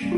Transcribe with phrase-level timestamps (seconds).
[0.00, 0.08] Hallo,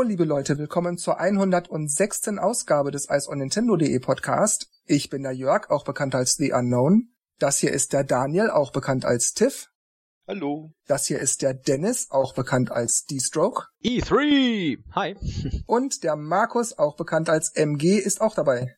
[0.00, 2.28] liebe Leute, willkommen zur 106.
[2.38, 4.70] Ausgabe des Eis on Nintendo.de Podcast.
[4.86, 7.12] Ich bin der Jörg, auch bekannt als The Unknown.
[7.38, 9.68] Das hier ist der Daniel, auch bekannt als Tiff.
[10.30, 10.74] Hallo.
[10.86, 13.68] Das hier ist der Dennis, auch bekannt als D-Stroke.
[13.82, 14.76] E3!
[14.94, 15.16] Hi.
[15.66, 18.76] Und der Markus, auch bekannt als MG, ist auch dabei.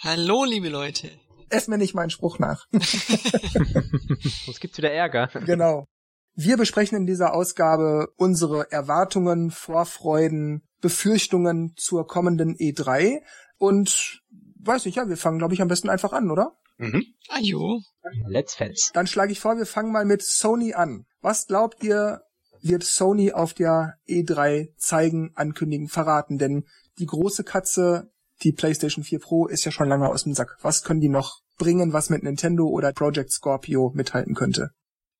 [0.00, 1.10] Hallo, liebe Leute.
[1.48, 2.66] Ess mir nicht meinen Spruch nach.
[2.72, 5.28] Sonst gibt's wieder Ärger.
[5.46, 5.86] Genau.
[6.34, 13.22] Wir besprechen in dieser Ausgabe unsere Erwartungen, Vorfreuden, Befürchtungen zur kommenden E3
[13.56, 14.20] und
[14.60, 16.54] weiß nicht, ja, wir fangen glaube ich am besten einfach an, oder?
[16.78, 17.04] Mhm.
[17.28, 17.80] Ajo.
[18.26, 18.90] Let's Fans.
[18.92, 21.06] Dann schlage ich vor, wir fangen mal mit Sony an.
[21.20, 22.22] Was glaubt ihr,
[22.60, 26.38] wird Sony auf der E3 zeigen, ankündigen, verraten?
[26.38, 26.64] Denn
[26.98, 28.10] die große Katze,
[28.42, 30.58] die PlayStation 4 Pro, ist ja schon lange aus dem Sack.
[30.62, 34.70] Was können die noch bringen, was mit Nintendo oder Project Scorpio mithalten könnte?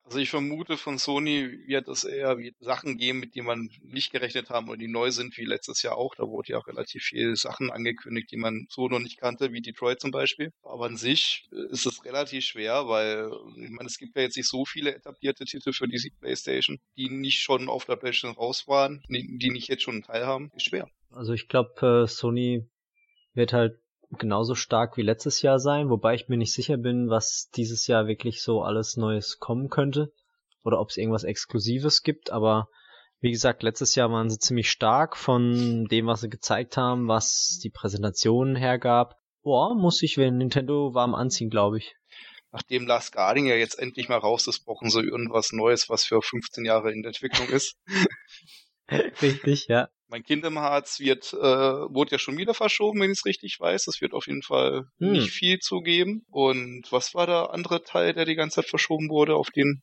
[0.06, 4.12] Also ich vermute, von Sony wird es eher wie Sachen geben, mit denen man nicht
[4.12, 6.14] gerechnet haben oder die neu sind, wie letztes Jahr auch.
[6.14, 9.60] Da wurde ja auch relativ viele Sachen angekündigt, die man so noch nicht kannte, wie
[9.60, 10.52] Detroit zum Beispiel.
[10.62, 14.48] Aber an sich ist es relativ schwer, weil ich meine, es gibt ja jetzt nicht
[14.48, 19.02] so viele etablierte Titel für die PlayStation, die nicht schon auf der PlayStation raus waren,
[19.08, 20.52] die nicht jetzt schon einen Teil haben.
[20.54, 20.88] Ist schwer.
[21.10, 22.64] Also ich glaube, Sony
[23.34, 23.80] wird halt
[24.18, 28.06] genauso stark wie letztes Jahr sein, wobei ich mir nicht sicher bin, was dieses Jahr
[28.06, 30.12] wirklich so alles Neues kommen könnte
[30.64, 32.68] oder ob es irgendwas Exklusives gibt, aber
[33.20, 37.58] wie gesagt, letztes Jahr waren sie ziemlich stark von dem, was sie gezeigt haben, was
[37.62, 39.16] die Präsentation hergab.
[39.42, 41.94] Boah, muss ich, wenn Nintendo warm anziehen, glaube ich.
[42.52, 46.20] Nachdem Last Guardian ja jetzt endlich mal raus ist, brauchen sie irgendwas Neues, was für
[46.20, 47.76] 15 Jahre in der Entwicklung ist.
[49.22, 49.88] Richtig, ja.
[50.08, 53.88] Mein Kingdom Hearts wird, äh, wurde ja schon wieder verschoben, wenn ich es richtig weiß.
[53.88, 55.12] Es wird auf jeden Fall hm.
[55.12, 56.24] nicht viel zugeben.
[56.30, 59.82] Und was war der andere Teil, der die ganze Zeit verschoben wurde, auf den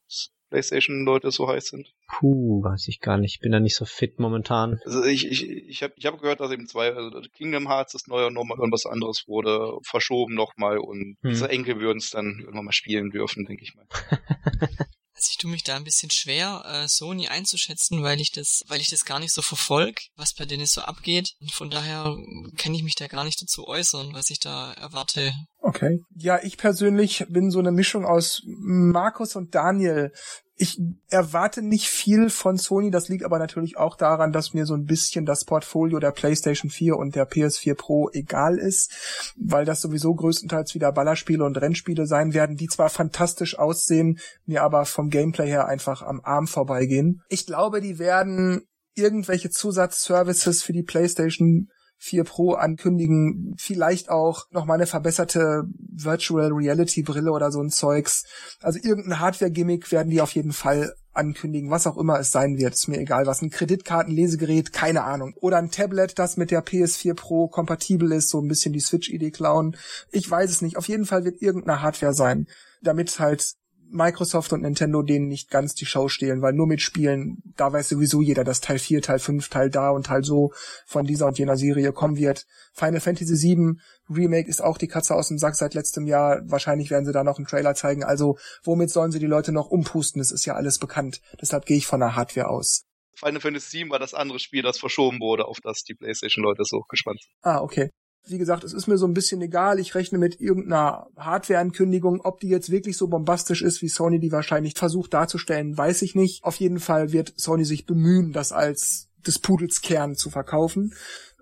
[0.50, 1.92] PlayStation-Leute so heiß sind?
[2.08, 3.36] Puh, weiß ich gar nicht.
[3.36, 4.80] Ich bin da nicht so fit momentan.
[4.86, 8.08] Also ich, ich, ich habe ich hab gehört, dass eben zwei, also Kingdom Hearts das
[8.08, 11.32] neue und nochmal irgendwas anderes wurde, verschoben nochmal und hm.
[11.32, 13.88] unsere Enkel würden es dann irgendwann mal spielen dürfen, denke ich mal.
[15.16, 18.82] Also ich tue mich da ein bisschen schwer, äh, Sony einzuschätzen, weil ich das, weil
[18.82, 21.34] ich das gar nicht so verfolg, was bei denen so abgeht.
[21.40, 22.16] Und von daher
[22.58, 25.32] kann ich mich da gar nicht dazu äußern, was ich da erwarte.
[25.60, 26.00] Okay.
[26.16, 30.12] Ja, ich persönlich bin so eine Mischung aus Markus und Daniel
[30.56, 34.76] ich erwarte nicht viel von Sony, das liegt aber natürlich auch daran, dass mir so
[34.76, 38.92] ein bisschen das Portfolio der PlayStation 4 und der PS4 Pro egal ist,
[39.36, 44.64] weil das sowieso größtenteils wieder Ballerspiele und Rennspiele sein werden, die zwar fantastisch aussehen, mir
[44.64, 47.22] aber vom Gameplay her einfach am Arm vorbeigehen.
[47.30, 48.62] Ich glaube, die werden
[48.96, 56.52] irgendwelche Zusatzservices für die PlayStation 4 Pro ankündigen, vielleicht auch noch mal eine verbesserte Virtual
[56.52, 58.26] Reality Brille oder so ein Zeugs.
[58.62, 62.74] Also irgendein Hardware-Gimmick werden die auf jeden Fall ankündigen, was auch immer es sein wird,
[62.74, 67.14] ist mir egal, was ein Kreditkartenlesegerät, keine Ahnung, oder ein Tablet, das mit der PS4
[67.14, 69.78] Pro kompatibel ist, so ein bisschen die Switch-Idee klauen.
[70.12, 70.78] Ich weiß es nicht.
[70.78, 72.48] Auf jeden Fall wird irgendeine Hardware sein,
[72.82, 73.54] damit halt
[73.94, 77.90] Microsoft und Nintendo denen nicht ganz die Show stehlen, weil nur mit Spielen, da weiß
[77.90, 80.52] sowieso jeder, dass Teil 4, Teil 5, Teil da und Teil so
[80.86, 82.46] von dieser und jener Serie kommen wird.
[82.74, 86.42] Final Fantasy 7 Remake ist auch die Katze aus dem Sack seit letztem Jahr.
[86.46, 88.04] Wahrscheinlich werden sie da noch einen Trailer zeigen.
[88.04, 90.20] Also womit sollen sie die Leute noch umpusten?
[90.20, 91.22] Das ist ja alles bekannt.
[91.40, 92.86] Deshalb gehe ich von der Hardware aus.
[93.16, 96.82] Final Fantasy 7 war das andere Spiel, das verschoben wurde, auf das die PlayStation-Leute so
[96.90, 97.32] gespannt sind.
[97.42, 97.92] Ah, okay.
[98.26, 99.80] Wie gesagt, es ist mir so ein bisschen egal.
[99.80, 102.22] Ich rechne mit irgendeiner Hardware-Ankündigung.
[102.22, 106.16] Ob die jetzt wirklich so bombastisch ist, wie Sony die wahrscheinlich versucht darzustellen, weiß ich
[106.16, 106.44] nicht.
[106.44, 110.94] Auf jeden Fall wird Sony sich bemühen, das als des Pudels Kern zu verkaufen.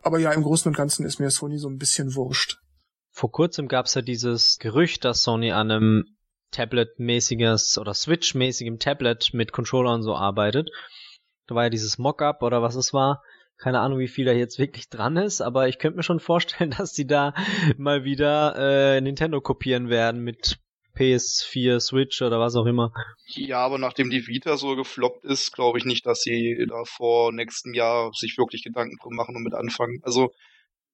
[0.01, 2.57] Aber ja, im Großen und Ganzen ist mir Sony so ein bisschen wurscht.
[3.11, 6.05] Vor kurzem gab es ja dieses Gerücht, dass Sony an einem
[6.51, 10.69] Tablet-mäßiges oder Switch-mäßigem Tablet mit Controller und so arbeitet.
[11.45, 13.21] Da war ja dieses Mockup oder was es war
[13.61, 16.71] keine Ahnung, wie viel da jetzt wirklich dran ist, aber ich könnte mir schon vorstellen,
[16.77, 17.33] dass die da
[17.77, 20.59] mal wieder äh, Nintendo kopieren werden mit
[20.97, 22.91] PS4, Switch oder was auch immer.
[23.27, 27.31] Ja, aber nachdem die Vita so gefloppt ist, glaube ich nicht, dass sie da vor
[27.31, 30.01] nächstem Jahr sich wirklich Gedanken drum machen und mit anfangen.
[30.03, 30.33] Also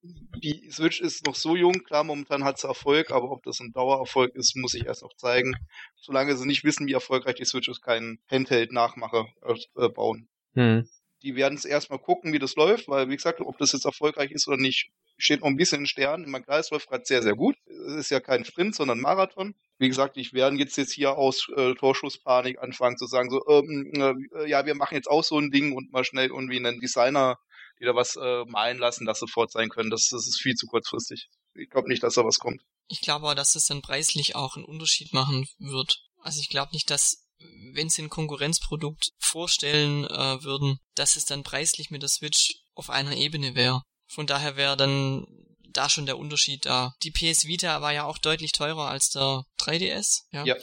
[0.02, 3.72] die Switch ist noch so jung, klar, momentan hat sie Erfolg, aber ob das ein
[3.72, 5.56] Dauererfolg ist, muss ich erst noch zeigen.
[5.96, 9.26] Solange sie nicht wissen, wie erfolgreich die Switch ist, keinen Handheld-Nachmacher
[9.76, 10.28] äh, bauen.
[10.54, 10.88] Hm
[11.22, 14.30] die werden es erstmal gucken, wie das läuft, weil, wie gesagt, ob das jetzt erfolgreich
[14.30, 16.30] ist oder nicht, steht noch ein bisschen in Sternen.
[16.30, 17.56] Mein Kreis läuft gerade sehr, sehr gut.
[17.66, 19.54] Es ist ja kein Sprint, sondern Marathon.
[19.78, 23.92] Wie gesagt, ich werde jetzt jetzt hier aus äh, Torschusspanik anfangen zu sagen, so, ähm,
[24.34, 27.38] äh, ja, wir machen jetzt auch so ein Ding und mal schnell irgendwie einen Designer
[27.80, 29.90] die da was äh, malen lassen, das sofort sein können.
[29.90, 31.28] Das, das ist viel zu kurzfristig.
[31.54, 32.62] Ich glaube nicht, dass da was kommt.
[32.88, 36.02] Ich glaube aber, dass es dann preislich auch einen Unterschied machen wird.
[36.20, 37.27] Also ich glaube nicht, dass
[37.72, 42.90] wenn sie ein Konkurrenzprodukt vorstellen äh, würden, dass es dann preislich mit der Switch auf
[42.90, 43.82] einer Ebene wäre.
[44.06, 45.26] Von daher wäre dann
[45.70, 46.94] da schon der Unterschied da.
[47.02, 50.22] Die PS Vita war ja auch deutlich teurer als der 3DS.
[50.32, 50.44] Ja.
[50.44, 50.56] ja.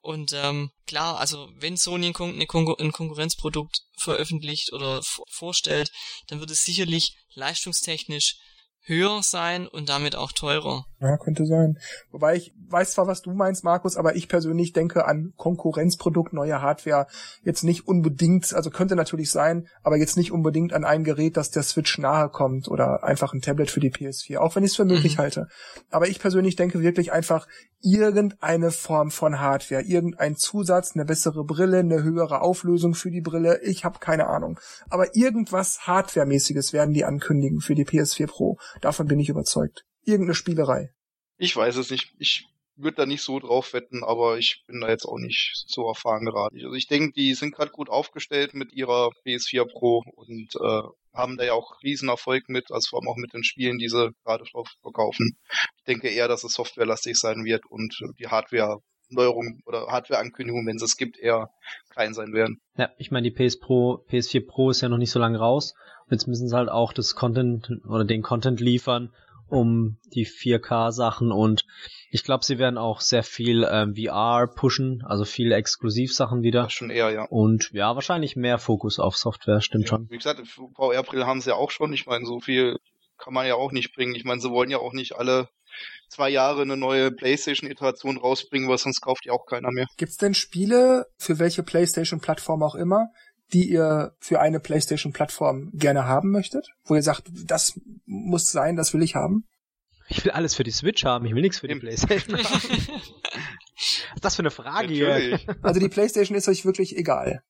[0.00, 5.90] Und ähm, klar, also wenn Sony ein, Kon ein Konkurrenzprodukt veröffentlicht oder vorstellt,
[6.28, 8.36] dann wird es sicherlich leistungstechnisch
[8.86, 10.86] höher sein und damit auch teurer.
[11.00, 11.78] Ja, könnte sein.
[12.10, 16.62] Wobei ich weiß zwar, was du meinst, Markus, aber ich persönlich denke an Konkurrenzprodukt, neue
[16.62, 17.06] Hardware
[17.42, 21.50] jetzt nicht unbedingt, also könnte natürlich sein, aber jetzt nicht unbedingt an ein Gerät, das
[21.50, 24.76] der Switch nahe kommt oder einfach ein Tablet für die PS4, auch wenn ich es
[24.76, 25.22] für möglich mhm.
[25.22, 25.48] halte.
[25.90, 27.46] Aber ich persönlich denke wirklich einfach
[27.86, 33.62] irgendeine Form von Hardware, irgendein Zusatz, eine bessere Brille, eine höhere Auflösung für die Brille,
[33.62, 34.58] ich habe keine Ahnung.
[34.90, 38.58] Aber irgendwas Hardwaremäßiges werden die ankündigen für die PS4 Pro.
[38.80, 39.84] Davon bin ich überzeugt.
[40.02, 40.90] Irgendeine Spielerei.
[41.36, 42.12] Ich weiß es nicht.
[42.18, 45.88] Ich würde da nicht so drauf wetten, aber ich bin da jetzt auch nicht so
[45.88, 46.56] erfahren gerade.
[46.56, 50.82] Also ich denke, die sind gerade gut aufgestellt mit ihrer PS4 Pro und äh,
[51.14, 53.88] haben da ja auch riesen Erfolg mit, also vor allem auch mit den Spielen, die
[53.88, 54.44] sie gerade
[54.82, 55.38] verkaufen.
[55.78, 60.76] Ich denke eher, dass es softwarelastig sein wird und die Hardware Neuerungen oder Hardware-Ankündigungen, wenn
[60.76, 61.50] es es gibt, eher
[61.90, 62.60] klein sein werden.
[62.76, 65.74] Ja, ich meine, die PS Pro, PS4 Pro ist ja noch nicht so lange raus.
[66.10, 69.12] Jetzt müssen sie halt auch das Content oder den Content liefern,
[69.48, 71.64] um die 4K-Sachen und
[72.10, 76.62] ich glaube, sie werden auch sehr viel ähm, VR pushen, also viele Exklusivsachen wieder.
[76.62, 77.24] Ja, schon eher, ja.
[77.24, 80.10] Und ja, wahrscheinlich mehr Fokus auf Software, stimmt ja, schon.
[80.10, 80.40] Wie gesagt,
[80.74, 81.92] VR-Brille haben sie ja auch schon.
[81.92, 82.78] Ich meine, so viel
[83.18, 84.14] kann man ja auch nicht bringen.
[84.14, 85.48] Ich meine, sie wollen ja auch nicht alle
[86.08, 89.86] zwei Jahre eine neue PlayStation-Iteration rausbringen, weil sonst kauft die auch keiner mehr.
[89.96, 93.08] Gibt's denn Spiele, für welche PlayStation-Plattform auch immer,
[93.52, 96.68] die ihr für eine PlayStation-Plattform gerne haben möchtet?
[96.84, 99.44] Wo ihr sagt, das muss sein, das will ich haben?
[100.08, 102.44] Ich will alles für die Switch haben, ich will nichts für die PlayStation haben.
[103.76, 105.40] Was ist das für eine Frage hier?
[105.62, 107.42] Also die PlayStation ist euch wirklich egal.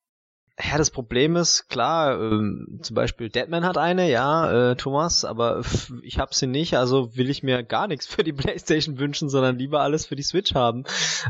[0.58, 5.62] Ja, das Problem ist, klar, ähm, zum Beispiel Deadman hat eine, ja, äh, Thomas, aber
[6.02, 9.58] ich hab sie nicht, also will ich mir gar nichts für die Playstation wünschen, sondern
[9.58, 10.84] lieber alles für die Switch haben.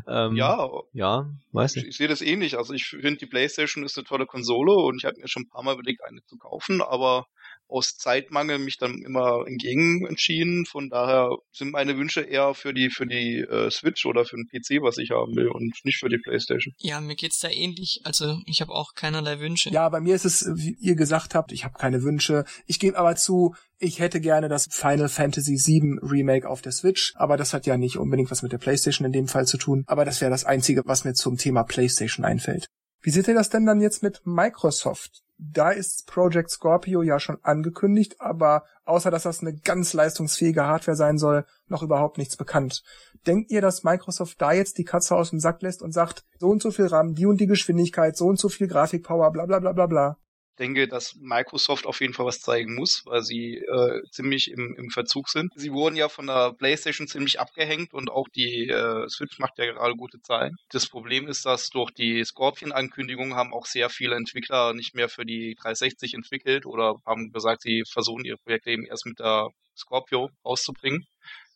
[0.07, 0.69] Ähm, ja.
[0.93, 1.85] Ja, weiß nicht.
[1.85, 2.57] Ich, ich sehe das ähnlich.
[2.57, 5.49] Also ich finde, die Playstation ist eine tolle Konsole und ich habe mir schon ein
[5.49, 7.27] paar Mal überlegt, eine zu kaufen, aber
[7.69, 10.67] aus Zeitmangel mich dann immer entgegen entschieden.
[10.67, 14.47] Von daher sind meine Wünsche eher für die für die äh, Switch oder für den
[14.47, 16.75] PC, was ich haben will und nicht für die PlayStation.
[16.79, 18.01] Ja, mir geht's da ähnlich.
[18.05, 19.71] Also ich habe auch keinerlei Wünsche.
[19.71, 22.45] Ja, bei mir ist es, wie ihr gesagt habt, ich habe keine Wünsche.
[22.67, 27.13] Ich gebe aber zu, ich hätte gerne das Final Fantasy VII Remake auf der Switch,
[27.17, 29.85] aber das hat ja nicht unbedingt was mit der PlayStation in dem Fall zu tun.
[29.87, 32.69] Aber das wäre das Einzige, was mir zum Thema PlayStation einfällt.
[33.03, 35.23] Wie seht ihr das denn dann jetzt mit Microsoft?
[35.39, 40.97] Da ist Project Scorpio ja schon angekündigt, aber außer dass das eine ganz leistungsfähige Hardware
[40.97, 42.83] sein soll, noch überhaupt nichts bekannt.
[43.27, 46.49] Denkt ihr, dass Microsoft da jetzt die Katze aus dem Sack lässt und sagt, so
[46.49, 49.59] und so viel RAM, die und die Geschwindigkeit, so und so viel Grafikpower, bla bla
[49.59, 50.17] bla bla bla?
[50.57, 54.91] Denke, dass Microsoft auf jeden Fall was zeigen muss, weil sie äh, ziemlich im, im
[54.91, 55.53] Verzug sind.
[55.55, 59.67] Sie wurden ja von der PlayStation ziemlich abgehängt und auch die äh, Switch macht ja
[59.67, 60.57] gerade gute Zahlen.
[60.71, 65.25] Das Problem ist, dass durch die Scorpion-Ankündigung haben auch sehr viele Entwickler nicht mehr für
[65.25, 70.31] die 360 entwickelt oder haben gesagt, sie versuchen ihre Projekte eben erst mit der Scorpio
[70.45, 71.07] rauszubringen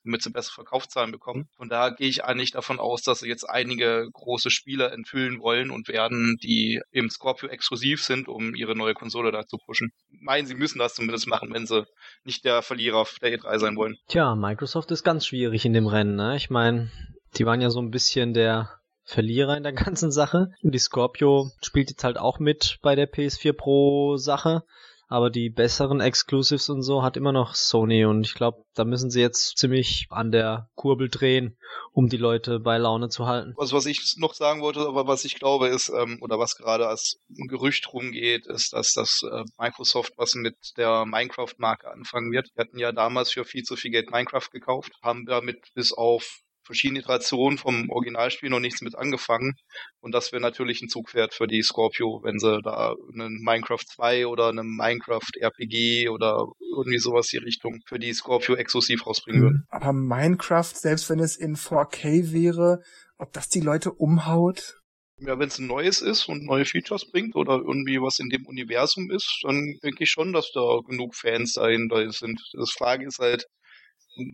[0.05, 1.49] damit sie bessere Verkaufszahlen bekommen.
[1.57, 5.71] Von daher gehe ich eigentlich davon aus, dass sie jetzt einige große Spiele enthüllen wollen
[5.71, 9.93] und werden, die im Scorpio exklusiv sind, um ihre neue Konsole da zu pushen.
[10.11, 11.87] Meinen, sie müssen das zumindest machen, wenn sie
[12.25, 13.97] nicht der Verlierer auf der E3 sein wollen.
[14.09, 16.37] Tja, Microsoft ist ganz schwierig in dem Rennen, ne?
[16.37, 16.91] Ich meine,
[17.37, 18.71] die waren ja so ein bisschen der
[19.05, 20.53] Verlierer in der ganzen Sache.
[20.63, 24.63] Die Scorpio spielt jetzt halt auch mit bei der PS4 Pro Sache
[25.11, 29.11] aber die besseren Exclusives und so hat immer noch Sony und ich glaube, da müssen
[29.11, 31.59] sie jetzt ziemlich an der Kurbel drehen,
[31.93, 33.53] um die Leute bei Laune zu halten.
[33.59, 36.87] Also was ich noch sagen wollte, aber was ich glaube ist, ähm, oder was gerade
[36.87, 42.49] als Gerücht rumgeht, ist, dass das äh, Microsoft was mit der Minecraft-Marke anfangen wird.
[42.55, 46.41] Wir hatten ja damals für viel zu viel Geld Minecraft gekauft, haben damit bis auf
[46.63, 49.55] verschiedene Iterationen vom Originalspiel noch nichts mit angefangen.
[50.01, 54.27] Und das wäre natürlich ein Zugpferd für die Scorpio, wenn sie da einen Minecraft 2
[54.27, 59.67] oder einen Minecraft RPG oder irgendwie sowas die Richtung für die Scorpio exklusiv rausbringen würden.
[59.69, 62.83] Aber Minecraft, selbst wenn es in 4K wäre,
[63.19, 64.77] ob das die Leute umhaut?
[65.23, 68.47] Ja, wenn es ein neues ist und neue Features bringt oder irgendwie was in dem
[68.47, 72.41] Universum ist, dann denke ich schon, dass da genug Fans dahinter sind.
[72.55, 73.45] Das Frage ist halt,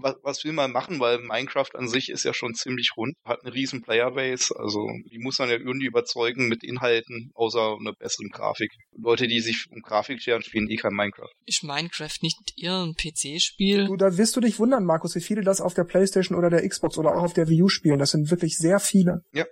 [0.00, 3.44] was, was will man machen, weil Minecraft an sich ist ja schon ziemlich rund, hat
[3.44, 8.30] eine riesen Playerbase, also die muss man ja irgendwie überzeugen mit Inhalten, außer einer besseren
[8.30, 8.70] Grafik.
[8.96, 11.30] Leute, die sich um Grafik scheren, spielen eh kein Minecraft.
[11.46, 13.86] Ist Minecraft nicht eher ein PC-Spiel?
[13.86, 16.66] Du, da wirst du dich wundern, Markus, wie viele das auf der Playstation oder der
[16.68, 17.98] Xbox oder auch auf der Wii U spielen.
[17.98, 19.20] Das sind wirklich sehr viele.
[19.32, 19.44] Ja.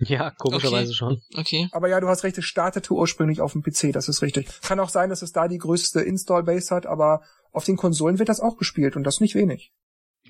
[0.00, 0.94] Ja, komischerweise Okay.
[0.94, 1.22] schon.
[1.36, 1.68] Okay.
[1.72, 4.48] Aber ja, du hast recht, es startete ursprünglich auf dem PC, das ist richtig.
[4.62, 8.28] Kann auch sein, dass es da die größte Install-Base hat, aber auf den Konsolen wird
[8.28, 9.72] das auch gespielt und das nicht wenig.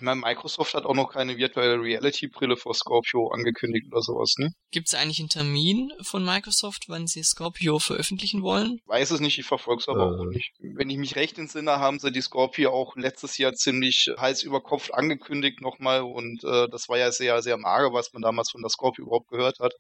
[0.00, 4.50] Ich meine, Microsoft hat auch noch keine virtuelle Reality-Brille für Scorpio angekündigt oder sowas, ne?
[4.70, 8.80] Gibt es eigentlich einen Termin von Microsoft, wann sie Scorpio veröffentlichen wollen?
[8.86, 10.20] Weiß es nicht, ich verfolge es aber Äh.
[10.20, 10.52] auch nicht.
[10.58, 14.62] Wenn ich mich recht entsinne, haben sie die Scorpio auch letztes Jahr ziemlich Hals über
[14.62, 18.62] Kopf angekündigt nochmal und äh, das war ja sehr, sehr mager, was man damals von
[18.62, 19.74] der Scorpio überhaupt gehört hat.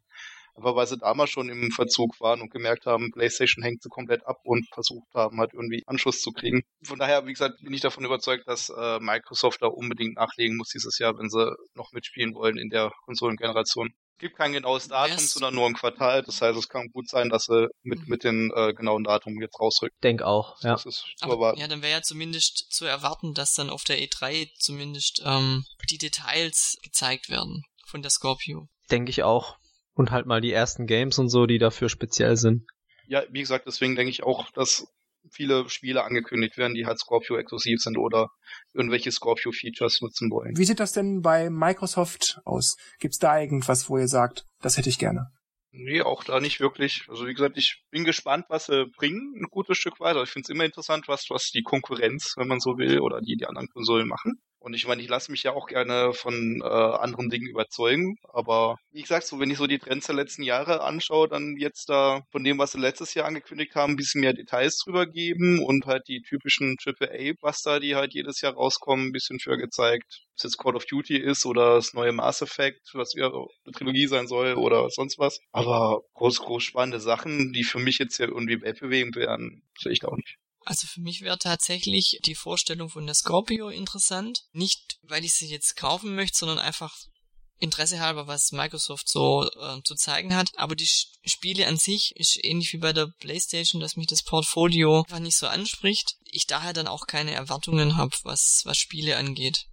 [0.54, 4.26] Aber weil sie damals schon im Verzug waren und gemerkt haben, PlayStation hängt sie komplett
[4.26, 6.62] ab und versucht haben, halt irgendwie Anschluss zu kriegen.
[6.82, 10.68] Von daher, wie gesagt, bin ich davon überzeugt, dass äh, Microsoft da unbedingt nachlegen muss
[10.70, 13.90] dieses Jahr, wenn sie noch mitspielen wollen in der Konsolengeneration.
[14.16, 15.30] Es gibt kein genaues Datum, Yes.
[15.32, 16.22] sondern nur ein Quartal.
[16.22, 19.58] Das heißt, es kann gut sein, dass sie mit, mit den äh, genauen Datum jetzt
[19.58, 19.96] rausrücken.
[20.02, 20.72] Denk auch, ja.
[20.72, 23.98] Das ist zu Aber, ja, dann wäre ja zumindest zu erwarten, dass dann auf der
[23.98, 28.68] E3 zumindest ähm, die Details gezeigt werden von der Scorpio.
[28.90, 29.56] Denke ich auch.
[29.94, 32.62] Und halt mal die ersten Games und so, die dafür speziell sind.
[33.06, 34.86] Ja, wie gesagt, deswegen denke ich auch, dass
[35.30, 38.28] viele Spiele angekündigt werden, die halt Scorpio exklusiv sind oder
[38.72, 40.56] irgendwelche Scorpio-Features nutzen wollen.
[40.56, 42.76] Wie sieht das denn bei Microsoft aus?
[42.98, 45.26] Gibt's da irgendwas, wo ihr sagt, das hätte ich gerne?
[45.72, 47.04] Nee, auch da nicht wirklich.
[47.08, 50.22] Also wie gesagt, ich bin gespannt, was sie bringen, ein gutes Stück weiter.
[50.22, 53.36] Ich finde es immer interessant, was, was die Konkurrenz, wenn man so will, oder die,
[53.36, 54.40] die anderen Konsolen machen.
[54.60, 58.16] Und ich meine, ich lasse mich ja auch gerne von äh, anderen Dingen überzeugen.
[58.32, 61.88] Aber wie gesagt, so wenn ich so die Trends der letzten Jahre anschaue, dann jetzt
[61.88, 65.64] da von dem, was sie letztes Jahr angekündigt haben, ein bisschen mehr Details drüber geben
[65.64, 70.26] und halt die typischen AAA-Buster, die halt jedes Jahr rauskommen, ein bisschen für gezeigt.
[70.30, 73.72] Ob es jetzt Call of Duty ist oder das neue Mass Effect, was ja eine
[73.72, 75.40] Trilogie sein soll oder sonst was.
[75.52, 80.00] Aber groß, groß spannende Sachen, die für mich jetzt ja irgendwie weltbewegend wären, sehe ich
[80.00, 80.36] da auch nicht.
[80.66, 84.42] Also für mich wäre tatsächlich die Vorstellung von der Scorpio interessant.
[84.52, 86.94] Nicht, weil ich sie jetzt kaufen möchte, sondern einfach
[87.58, 90.48] Interesse halber, was Microsoft so äh, zu zeigen hat.
[90.56, 94.22] Aber die Sch- Spiele an sich ist ähnlich wie bei der PlayStation, dass mich das
[94.22, 96.16] Portfolio einfach nicht so anspricht.
[96.24, 99.66] Ich daher dann auch keine Erwartungen habe, was, was Spiele angeht.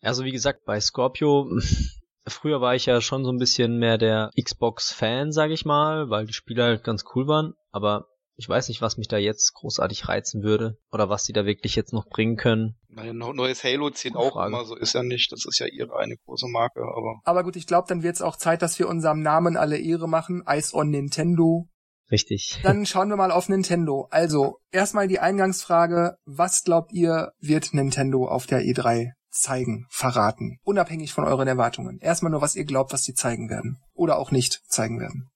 [0.00, 1.48] Also wie gesagt, bei Scorpio,
[2.26, 6.26] früher war ich ja schon so ein bisschen mehr der Xbox-Fan, sag ich mal, weil
[6.26, 8.06] die Spiele halt ganz cool waren, aber
[8.38, 11.74] ich weiß nicht, was mich da jetzt großartig reizen würde oder was sie da wirklich
[11.74, 12.76] jetzt noch bringen können.
[12.88, 14.54] Mein neues Halo zählt auch Frage.
[14.54, 15.32] immer, so ist ja nicht.
[15.32, 18.36] Das ist ja ihre eine große Marke, aber Aber gut, ich glaube, dann wird's auch
[18.36, 20.44] Zeit, dass wir unserem Namen alle Ehre machen.
[20.48, 21.66] Ice on Nintendo.
[22.12, 22.60] Richtig.
[22.62, 24.06] Dann schauen wir mal auf Nintendo.
[24.10, 26.16] Also, erstmal die Eingangsfrage.
[26.24, 30.58] Was glaubt ihr, wird Nintendo auf der E3 zeigen, verraten?
[30.62, 31.98] Unabhängig von euren Erwartungen.
[32.00, 33.78] Erstmal nur, was ihr glaubt, was sie zeigen werden.
[33.94, 35.28] Oder auch nicht zeigen werden.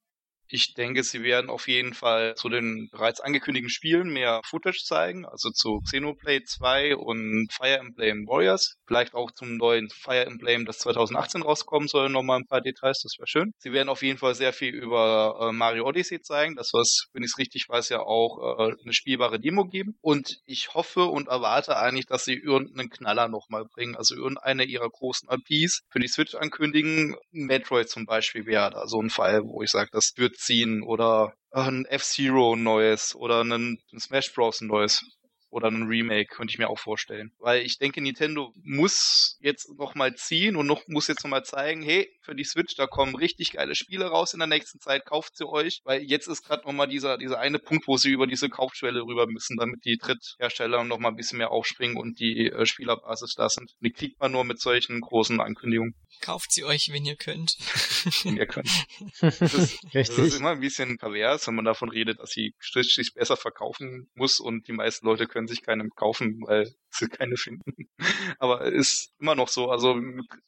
[0.53, 5.25] Ich denke, sie werden auf jeden Fall zu den bereits angekündigten Spielen mehr Footage zeigen,
[5.25, 8.77] also zu Xenoblade 2 und Fire Emblem Warriors.
[8.87, 13.15] Vielleicht auch zum neuen Fire Emblem, das 2018 rauskommen soll, nochmal ein paar Details, das
[13.19, 13.53] wäre schön.
[13.59, 17.23] Sie werden auf jeden Fall sehr viel über äh, Mario Odyssey zeigen, das was, wenn
[17.23, 19.97] ich es richtig weiß, ja auch äh, eine spielbare Demo geben.
[20.03, 24.91] Und ich hoffe und erwarte eigentlich, dass sie irgendeinen Knaller nochmal bringen, also irgendeine ihrer
[24.91, 27.17] großen IPs für die Switch ankündigen.
[27.31, 31.35] Metroid zum Beispiel wäre da so ein Fall, wo ich sage, das wird ziehen oder
[31.51, 34.61] ein F-Zero neues oder ein, Smash Bros.
[34.61, 35.05] neues
[35.53, 37.31] oder ein Remake, könnte ich mir auch vorstellen.
[37.39, 42.11] Weil ich denke, Nintendo muss jetzt nochmal ziehen und noch, muss jetzt nochmal zeigen, hey,
[42.23, 45.47] für die Switch, da kommen richtig geile Spiele raus in der nächsten Zeit, kauft sie
[45.47, 49.03] euch, weil jetzt ist gerade nochmal dieser, dieser eine Punkt, wo sie über diese Kaufschwelle
[49.03, 53.51] rüber müssen, damit die Dritthersteller nochmal ein bisschen mehr aufspringen und die äh, Spielerbasis da
[53.51, 53.73] sind.
[53.81, 57.57] Die kriegt man nur mit solchen großen Ankündigungen, Kauft sie euch, wenn ihr könnt.
[58.25, 58.71] wenn ihr könnt.
[59.21, 63.15] Das ist, das ist immer ein bisschen pervers, wenn man davon redet, dass sie sich
[63.15, 67.89] besser verkaufen muss und die meisten Leute können sich keine kaufen, weil sie keine finden.
[68.39, 69.71] Aber ist immer noch so.
[69.71, 69.97] Also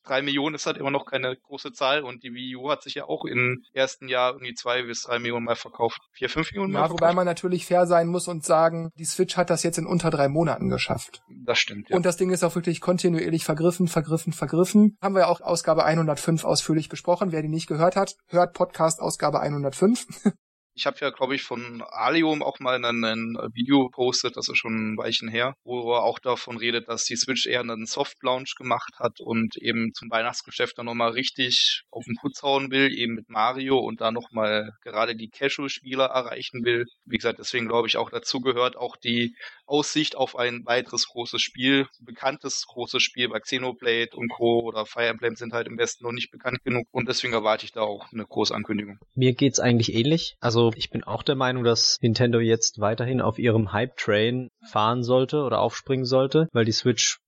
[0.05, 2.95] drei Millionen ist halt immer noch keine große Zahl und die Wii U hat sich
[2.95, 6.01] ja auch im ersten Jahr irgendwie zwei bis drei Millionen mal verkauft.
[6.13, 7.17] Vier, fünf Millionen mal Ja, wobei verkauft.
[7.17, 10.29] man natürlich fair sein muss und sagen, die Switch hat das jetzt in unter drei
[10.29, 11.23] Monaten geschafft.
[11.45, 11.97] Das stimmt, ja.
[11.97, 14.97] Und das Ding ist auch wirklich kontinuierlich vergriffen, vergriffen, vergriffen.
[15.03, 17.33] Haben wir ja auch Ausgabe 105 ausführlich besprochen.
[17.33, 20.07] Wer die nicht gehört hat, hört Podcast Ausgabe 105.
[20.75, 24.59] Ich habe ja, glaube ich, von Alium auch mal ein, ein Video gepostet, das ist
[24.59, 28.57] schon ein Weichen her, wo er auch davon redet, dass die Switch eher einen Soft-Launch
[28.57, 33.15] gemacht hat und eben zum Weihnachtsgeschäft dann nochmal richtig auf den Putz hauen will, eben
[33.15, 36.87] mit Mario und da nochmal gerade die Casual-Spieler erreichen will.
[37.05, 41.41] Wie gesagt, deswegen glaube ich auch dazu gehört auch die Aussicht auf ein weiteres großes
[41.41, 44.61] Spiel, bekanntes großes Spiel, weil Xenoblade und Co.
[44.61, 47.73] oder Fire Emblem sind halt im Westen noch nicht bekannt genug und deswegen erwarte ich
[47.73, 48.99] da auch eine große Ankündigung.
[49.15, 50.37] Mir geht's eigentlich ähnlich.
[50.41, 55.43] Also ich bin auch der Meinung, dass Nintendo jetzt weiterhin auf ihrem Hype-Train fahren sollte
[55.43, 57.19] oder aufspringen sollte, weil die Switch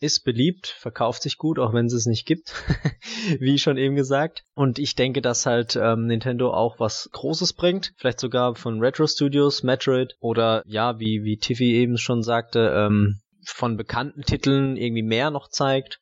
[0.00, 2.54] ist beliebt, verkauft sich gut, auch wenn es es nicht gibt,
[3.38, 4.44] wie schon eben gesagt.
[4.54, 9.06] Und ich denke, dass halt ähm, Nintendo auch was Großes bringt, vielleicht sogar von Retro
[9.06, 15.02] Studios, Metroid oder ja, wie wie Tiffy eben schon sagte, ähm, von bekannten Titeln irgendwie
[15.02, 16.00] mehr noch zeigt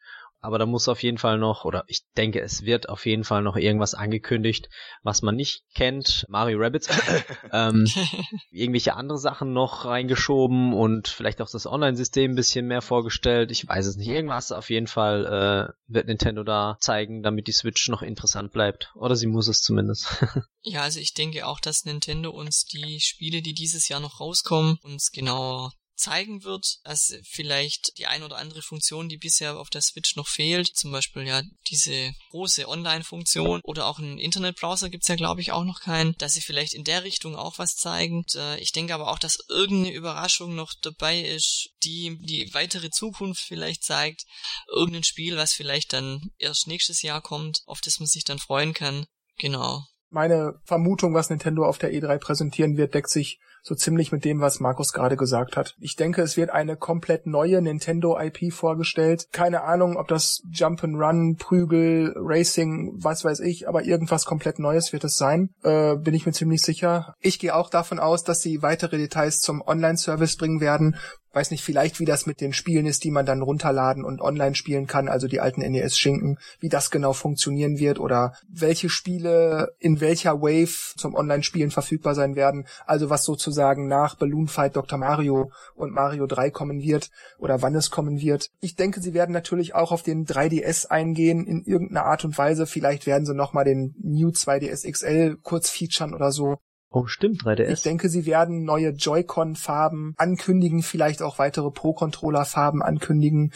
[0.49, 3.43] aber da muss auf jeden Fall noch, oder ich denke, es wird auf jeden Fall
[3.43, 4.71] noch irgendwas angekündigt,
[5.03, 6.25] was man nicht kennt.
[6.31, 6.89] Mario Rabbits.
[7.53, 7.85] ähm,
[8.51, 13.51] irgendwelche andere Sachen noch reingeschoben und vielleicht auch das Online-System ein bisschen mehr vorgestellt.
[13.51, 14.09] Ich weiß es nicht.
[14.09, 18.91] Irgendwas auf jeden Fall äh, wird Nintendo da zeigen, damit die Switch noch interessant bleibt.
[18.95, 20.25] Oder sie muss es zumindest.
[20.63, 24.79] ja, also ich denke auch, dass Nintendo uns die Spiele, die dieses Jahr noch rauskommen,
[24.83, 29.83] uns genau zeigen wird, dass vielleicht die ein oder andere Funktion, die bisher auf der
[29.83, 35.17] Switch noch fehlt, zum Beispiel ja diese große Online-Funktion oder auch einen Internetbrowser gibt's ja
[35.17, 38.19] glaube ich auch noch keinen, dass sie vielleicht in der Richtung auch was zeigen.
[38.19, 42.91] Und, äh, ich denke aber auch, dass irgendeine Überraschung noch dabei ist, die die weitere
[42.91, 44.25] Zukunft vielleicht zeigt.
[44.69, 48.75] Irgendein Spiel, was vielleicht dann erst nächstes Jahr kommt, auf das man sich dann freuen
[48.75, 49.07] kann.
[49.39, 49.85] Genau.
[50.11, 54.41] Meine Vermutung, was Nintendo auf der E3 präsentieren wird, deckt sich so ziemlich mit dem,
[54.41, 55.75] was Markus gerade gesagt hat.
[55.81, 59.27] Ich denke, es wird eine komplett neue Nintendo IP vorgestellt.
[59.33, 65.05] Keine Ahnung, ob das Jump'n'Run, Prügel, Racing, was weiß ich, aber irgendwas komplett Neues wird
[65.05, 65.51] es sein.
[65.63, 67.15] Äh, bin ich mir ziemlich sicher.
[67.21, 70.97] Ich gehe auch davon aus, dass sie weitere Details zum Online-Service bringen werden
[71.39, 74.57] weiß nicht, vielleicht wie das mit den Spielen ist, die man dann runterladen und online
[74.57, 80.01] spielen kann, also die alten NES-Schinken, wie das genau funktionieren wird oder welche Spiele in
[80.01, 84.99] welcher Wave zum Online-Spielen verfügbar sein werden, also was sozusagen nach Balloon Fight Dr.
[84.99, 88.51] Mario und Mario 3 kommen wird oder wann es kommen wird.
[88.61, 92.67] Ich denke, sie werden natürlich auch auf den 3DS eingehen in irgendeiner Art und Weise.
[92.67, 96.59] Vielleicht werden sie nochmal den New 2DS XL kurz featuren oder so.
[96.91, 97.69] Oh, stimmt, 3DS.
[97.69, 103.53] Ich denke, sie werden neue Joy-Con-Farben ankündigen, vielleicht auch weitere Pro-Controller-Farben ankündigen.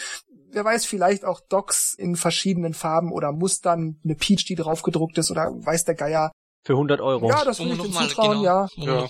[0.51, 5.17] Wer weiß, vielleicht auch Docks in verschiedenen Farben oder Mustern, eine Peach, die drauf gedruckt
[5.17, 6.31] ist oder weiß der Geier.
[6.65, 7.29] Für 100 Euro.
[7.29, 8.45] Ja, das würde ich dir zutrauen, genau.
[8.45, 8.69] ja.
[8.77, 9.09] ja.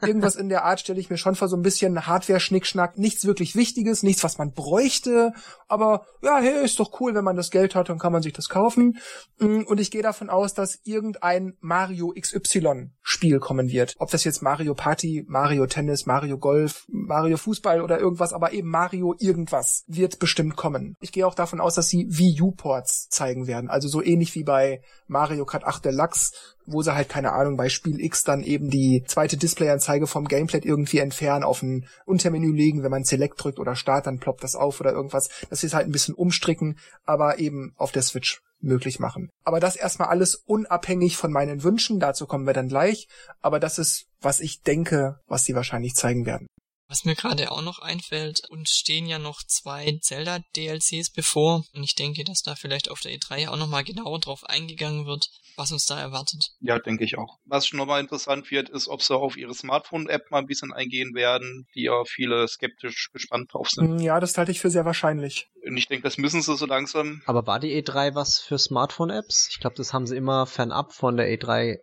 [0.00, 2.98] Irgendwas in der Art stelle ich mir schon vor, so ein bisschen Hardware-Schnickschnack.
[2.98, 5.32] Nichts wirklich Wichtiges, nichts, was man bräuchte.
[5.66, 8.32] Aber ja, hey, ist doch cool, wenn man das Geld hat, dann kann man sich
[8.32, 8.98] das kaufen.
[9.38, 13.94] Mm, und ich gehe davon aus, dass irgendein Mario XY-Spiel kommen wird.
[13.98, 18.68] Ob das jetzt Mario Party, Mario Tennis, Mario Golf, Mario Fußball oder irgendwas, aber eben
[18.68, 20.96] Mario irgendwas wird bestimmt kommen.
[21.00, 23.68] Ich gehe auch davon aus, dass sie Wii U-Ports zeigen werden.
[23.68, 26.32] Also so ähnlich wie bei Mario Kart 8 Deluxe,
[26.70, 30.64] wo sie halt, keine Ahnung, bei Spiel X dann eben die zweite Displayanzeige vom Gamepad
[30.64, 34.56] irgendwie entfernen, auf ein Untermenü legen, wenn man Select drückt oder Start, dann ploppt das
[34.56, 35.28] auf oder irgendwas.
[35.50, 39.30] Das ist halt ein bisschen umstricken, aber eben auf der Switch möglich machen.
[39.44, 43.08] Aber das erstmal alles unabhängig von meinen Wünschen, dazu kommen wir dann gleich,
[43.40, 46.48] aber das ist, was ich denke, was sie wahrscheinlich zeigen werden.
[46.88, 51.94] Was mir gerade auch noch einfällt, uns stehen ja noch zwei Zelda-DLCs bevor und ich
[51.94, 55.84] denke, dass da vielleicht auf der E3 auch nochmal genauer drauf eingegangen wird, was uns
[55.84, 56.48] da erwartet.
[56.60, 57.36] Ja, denke ich auch.
[57.44, 61.14] Was schon nochmal interessant wird, ist, ob sie auf ihre Smartphone-App mal ein bisschen eingehen
[61.14, 64.00] werden, die ja viele skeptisch gespannt drauf sind.
[64.00, 65.48] Ja, das halte ich für sehr wahrscheinlich.
[65.66, 67.20] Und ich denke, das müssen sie so langsam.
[67.26, 69.48] Aber war die E3 was für Smartphone-Apps?
[69.50, 71.76] Ich glaube, das haben sie immer fernab von der E3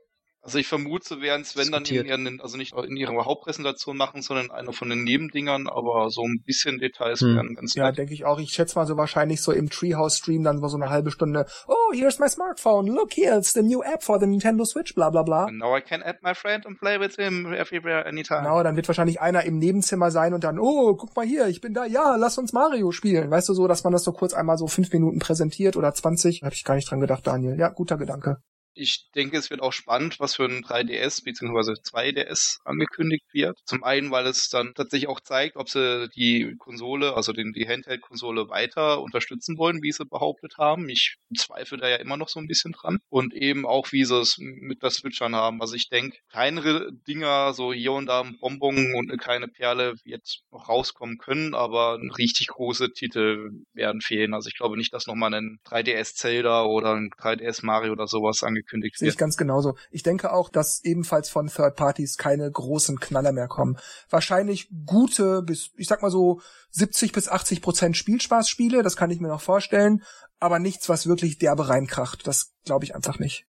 [0.45, 3.97] also ich vermute, sie werden es, wenn dann in ihren, also nicht in ihrer Hauptpräsentation
[3.97, 7.35] machen, sondern einer von den Nebendingern, aber so ein bisschen Details hm.
[7.35, 8.37] werden ganz Ja, denke ich auch.
[8.39, 12.19] Ich schätze mal so wahrscheinlich so im Treehouse-Stream dann so eine halbe Stunde, oh, here's
[12.19, 15.45] my smartphone, look here, it's the new app for the Nintendo Switch, bla bla bla.
[15.45, 18.43] And now I can add my friend and play with him everywhere, anytime.
[18.43, 21.59] Genau, dann wird wahrscheinlich einer im Nebenzimmer sein und dann, oh, guck mal hier, ich
[21.59, 23.31] bin da, ja, lass uns Mario spielen.
[23.31, 26.43] Weißt du so, dass man das so kurz einmal so fünf Minuten präsentiert oder 20?
[26.43, 27.57] Hab ich gar nicht dran gedacht, Daniel.
[27.57, 28.37] Ja, guter Gedanke.
[28.77, 31.79] Ich denke, es wird auch spannend, was für ein 3DS bzw.
[31.79, 33.57] 2DS angekündigt wird.
[33.63, 37.65] Zum einen, weil es dann tatsächlich auch zeigt, ob sie die Konsole, also den, die
[37.65, 40.89] Handheld-Konsole weiter unterstützen wollen, wie sie behauptet haben.
[40.89, 42.97] Ich zweifle da ja immer noch so ein bisschen dran.
[43.07, 45.61] Und eben auch, wie sie es mit der Switch dann haben.
[45.61, 49.95] Also ich denke, kleinere Dinger, so hier und da ein Bonbon und eine kleine Perle
[50.03, 54.33] wird noch rauskommen können, aber richtig große Titel werden fehlen.
[54.33, 58.43] Also ich glaube nicht, dass nochmal ein 3DS Zelda oder ein 3DS Mario oder sowas
[58.43, 59.75] angekündigt angekündigt Sehe ich ganz genauso.
[59.91, 63.77] Ich denke auch, dass ebenfalls von Third Parties keine großen Knaller mehr kommen.
[64.09, 69.19] Wahrscheinlich gute bis, ich sag mal so, 70 bis 80 Prozent Spielspaßspiele, das kann ich
[69.19, 70.03] mir noch vorstellen,
[70.39, 72.27] aber nichts, was wirklich derbe reinkracht.
[72.27, 73.45] Das glaube ich einfach nicht.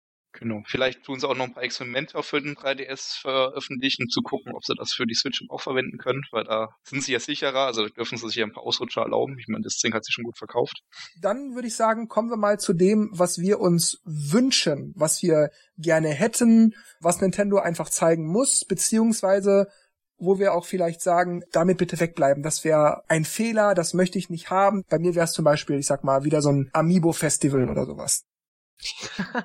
[0.43, 0.61] Genau.
[0.65, 4.65] Vielleicht tun sie auch noch ein paar Experimente für den 3DS veröffentlichen, zu gucken, ob
[4.65, 7.87] sie das für die Switch auch verwenden können, weil da sind sie ja sicherer, also
[7.87, 9.39] dürfen sie sich ja ein paar Ausrutscher erlauben.
[9.39, 10.81] Ich meine, das Ding hat sich schon gut verkauft.
[11.21, 15.49] Dann würde ich sagen, kommen wir mal zu dem, was wir uns wünschen, was wir
[15.77, 19.67] gerne hätten, was Nintendo einfach zeigen muss, beziehungsweise
[20.17, 22.43] wo wir auch vielleicht sagen, damit bitte wegbleiben.
[22.43, 24.83] Das wäre ein Fehler, das möchte ich nicht haben.
[24.89, 28.25] Bei mir wäre es zum Beispiel, ich sag mal, wieder so ein Amiibo-Festival oder sowas.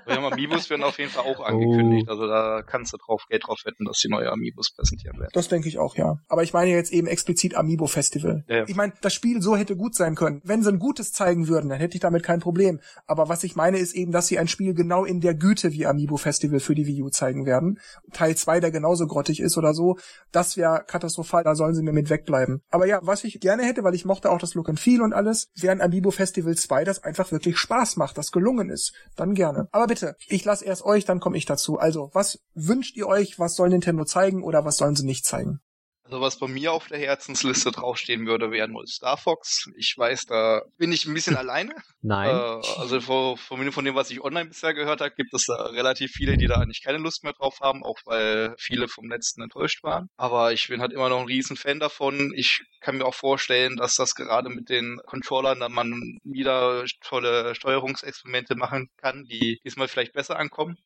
[0.06, 2.06] Ja, Amiibos werden auf jeden Fall auch angekündigt.
[2.08, 2.12] Oh.
[2.12, 5.30] Also da kannst du drauf Geld drauf wetten, dass die neue Amiibos präsentieren werden.
[5.32, 6.16] Das denke ich auch, ja.
[6.28, 8.44] Aber ich meine jetzt eben explizit Amiibo Festival.
[8.48, 8.64] Ja, ja.
[8.66, 10.40] Ich meine, das Spiel so hätte gut sein können.
[10.44, 12.80] Wenn sie ein gutes zeigen würden, dann hätte ich damit kein Problem.
[13.06, 15.86] Aber was ich meine ist eben, dass sie ein Spiel genau in der Güte wie
[15.86, 17.78] Amiibo Festival für die Wii U zeigen werden.
[18.12, 19.98] Teil 2, der genauso grottig ist oder so.
[20.32, 21.44] Das wäre katastrophal.
[21.44, 22.62] Da sollen sie mir mit wegbleiben.
[22.70, 25.12] Aber ja, was ich gerne hätte, weil ich mochte auch das Look and Feel und
[25.12, 28.92] alles, wäre ein Amiibo Festival 2, das einfach wirklich Spaß macht, das gelungen ist.
[29.18, 29.66] Dann gerne.
[29.72, 31.76] Aber bitte, ich lasse erst euch, dann komme ich dazu.
[31.76, 33.36] Also, was wünscht ihr euch?
[33.40, 35.58] Was soll Nintendo zeigen oder was sollen sie nicht zeigen?
[36.08, 39.66] Also was bei mir auf der Herzensliste draufstehen würde, wäre nur Star Fox.
[39.76, 41.74] Ich weiß, da bin ich ein bisschen alleine.
[42.00, 42.30] Nein.
[42.30, 46.12] Äh, also von, von, dem, was ich online bisher gehört habe, gibt es da relativ
[46.12, 49.82] viele, die da eigentlich keine Lust mehr drauf haben, auch weil viele vom letzten enttäuscht
[49.82, 50.08] waren.
[50.16, 52.32] Aber ich bin halt immer noch ein riesen Fan davon.
[52.34, 57.54] Ich kann mir auch vorstellen, dass das gerade mit den Controllern dann man wieder tolle
[57.54, 60.78] Steuerungsexperimente machen kann, die diesmal vielleicht besser ankommen.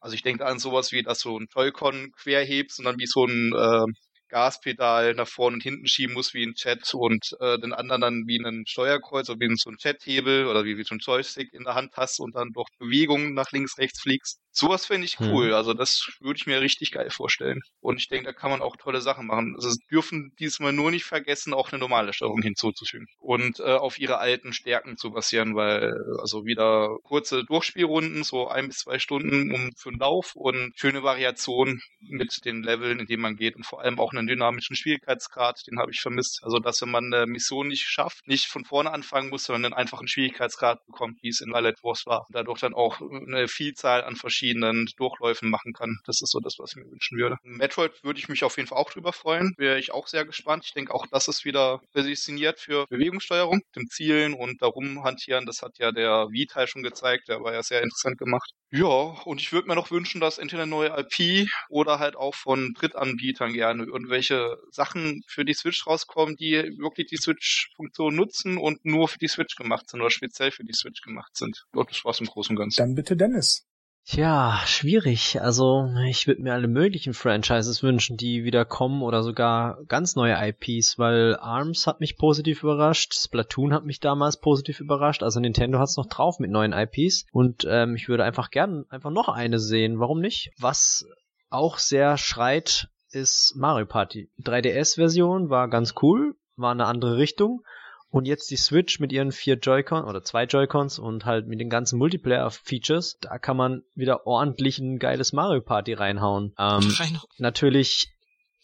[0.00, 3.26] Also ich denke an sowas wie, dass du ein Toy-Con querhebst und dann wie so
[3.26, 3.92] ein äh,
[4.30, 8.24] Gaspedal nach vorne und hinten schieben muss wie ein Chat und äh, den anderen dann
[8.26, 11.64] wie ein Steuerkreuz oder wie so ein Chat-Hebel oder wie, wie so ein Joystick in
[11.64, 14.40] der Hand hast und dann durch Bewegungen nach links, rechts fliegst.
[14.52, 15.48] Sowas finde ich cool.
[15.48, 15.54] Hm.
[15.54, 17.60] Also das würde ich mir richtig geil vorstellen.
[17.80, 19.54] Und ich denke, da kann man auch tolle Sachen machen.
[19.56, 24.18] Also dürfen diesmal nur nicht vergessen, auch eine normale Steuerung hinzuzufügen und äh, auf ihre
[24.18, 29.70] alten Stärken zu basieren, weil also wieder kurze Durchspielrunden, so ein bis zwei Stunden um
[29.76, 33.80] für einen Lauf und schöne Variation mit den Leveln, in denen man geht und vor
[33.80, 36.40] allem auch einen dynamischen Schwierigkeitsgrad, den habe ich vermisst.
[36.42, 39.80] Also dass wenn man eine Mission nicht schafft, nicht von vorne anfangen muss, sondern einen
[39.80, 42.26] einfachen Schwierigkeitsgrad bekommt, wie es in Violet Wars war.
[42.28, 45.98] Und dadurch dann auch eine Vielzahl an verschiedenen Durchläufen machen kann.
[46.04, 47.36] Das ist so das, was ich mir wünschen würde.
[47.42, 49.54] Metroid würde ich mich auf jeden Fall auch drüber freuen.
[49.56, 50.64] Wäre ich auch sehr gespannt.
[50.66, 55.46] Ich denke auch, das ist wieder prädestiniert für Bewegungssteuerung, dem Zielen und darum hantieren.
[55.46, 57.28] Das hat ja der Wii-Teil schon gezeigt.
[57.28, 58.52] Der war ja sehr interessant gemacht.
[58.72, 62.72] Ja, und ich würde mir noch wünschen, dass entweder neue IP oder halt auch von
[62.74, 69.08] Drittanbietern gerne irgendwelche Sachen für die Switch rauskommen, die wirklich die Switch-Funktion nutzen und nur
[69.08, 71.64] für die Switch gemacht sind oder speziell für die Switch gemacht sind.
[71.74, 72.78] Ja, das war's im Großen und Ganzen.
[72.78, 73.66] Dann bitte Dennis.
[74.06, 75.40] Tja, schwierig.
[75.40, 80.34] Also ich würde mir alle möglichen Franchises wünschen, die wieder kommen oder sogar ganz neue
[80.34, 85.78] IPs, weil ARMS hat mich positiv überrascht, Splatoon hat mich damals positiv überrascht, also Nintendo
[85.78, 89.60] hat's noch drauf mit neuen IPs und ähm, ich würde einfach gern einfach noch eine
[89.60, 90.00] sehen.
[90.00, 90.50] Warum nicht?
[90.58, 91.04] Was
[91.50, 94.30] auch sehr schreit, ist Mario Party.
[94.42, 97.62] 3DS-Version war ganz cool, war eine andere Richtung
[98.10, 101.70] und jetzt die Switch mit ihren vier Joy-Con oder zwei Joy-Cons und halt mit den
[101.70, 106.52] ganzen Multiplayer-Features, da kann man wieder ordentlich ein geiles Mario Party reinhauen.
[106.58, 106.92] Ähm,
[107.38, 108.12] natürlich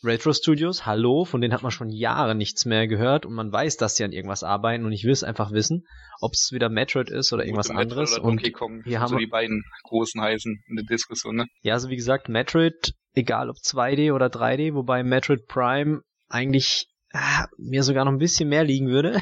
[0.04, 3.76] Retro Studios, hallo, von denen hat man schon Jahre nichts mehr gehört und man weiß,
[3.76, 5.86] dass sie an irgendwas arbeiten und ich will es einfach wissen,
[6.20, 8.18] ob es wieder Metroid ist oder irgendwas Metroid anderes.
[8.18, 11.46] Oder und Kong, hier haben so die beiden großen heißen in der Diskussion, ne?
[11.62, 17.46] Ja, also wie gesagt, Metroid, egal ob 2D oder 3D, wobei Metroid Prime eigentlich ah,
[17.56, 19.20] mir sogar noch ein bisschen mehr liegen würde.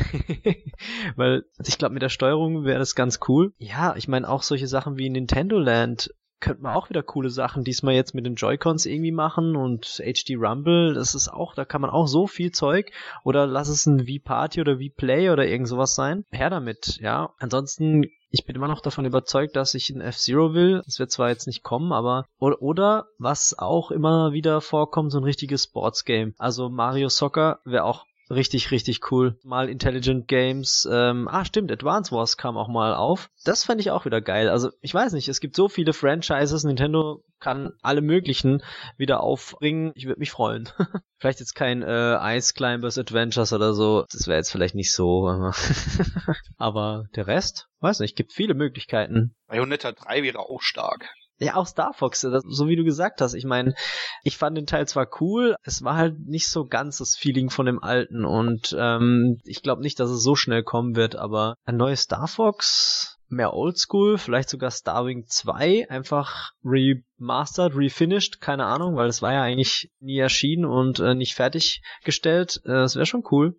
[1.16, 3.52] Weil ich glaube, mit der Steuerung wäre das ganz cool.
[3.56, 7.64] Ja, ich meine auch solche Sachen wie Nintendo Land könnte man auch wieder coole Sachen
[7.64, 11.80] diesmal jetzt mit den Joy-Cons irgendwie machen und HD Rumble, das ist auch, da kann
[11.80, 12.92] man auch so viel Zeug
[13.24, 16.24] oder lass es ein V-Party oder V-Play oder irgend sowas sein.
[16.30, 17.32] Her damit, ja.
[17.38, 20.82] Ansonsten ich bin immer noch davon überzeugt, dass ich ein F-Zero will.
[20.86, 25.18] Das wird zwar jetzt nicht kommen, aber oder, oder was auch immer wieder vorkommt, so
[25.18, 26.34] ein richtiges Sportsgame.
[26.36, 29.38] Also Mario Soccer wäre auch Richtig, richtig cool.
[29.42, 30.88] Mal Intelligent Games.
[30.90, 33.28] Ähm, ah, stimmt, Advance Wars kam auch mal auf.
[33.44, 34.48] Das fand ich auch wieder geil.
[34.48, 36.64] Also, ich weiß nicht, es gibt so viele Franchises.
[36.64, 38.62] Nintendo kann alle möglichen
[38.96, 39.92] wieder aufbringen.
[39.94, 40.70] Ich würde mich freuen.
[41.18, 44.06] vielleicht jetzt kein äh, Ice Climbers Adventures oder so.
[44.10, 45.52] Das wäre jetzt vielleicht nicht so.
[46.56, 49.34] Aber der Rest, weiß nicht, gibt viele Möglichkeiten.
[49.48, 51.08] Bayonetta 3 wäre auch stark.
[51.44, 53.34] Ja, auch Star Fox, das, so wie du gesagt hast.
[53.34, 53.74] Ich meine,
[54.22, 57.66] ich fand den Teil zwar cool, es war halt nicht so ganz das Feeling von
[57.66, 61.76] dem alten und ähm, ich glaube nicht, dass es so schnell kommen wird, aber ein
[61.76, 69.08] neues Star Fox mehr Oldschool, vielleicht sogar Starwing 2, einfach remastered, refinished, keine Ahnung, weil
[69.08, 72.60] es war ja eigentlich nie erschienen und äh, nicht fertiggestellt.
[72.64, 73.58] Äh, das wäre schon cool.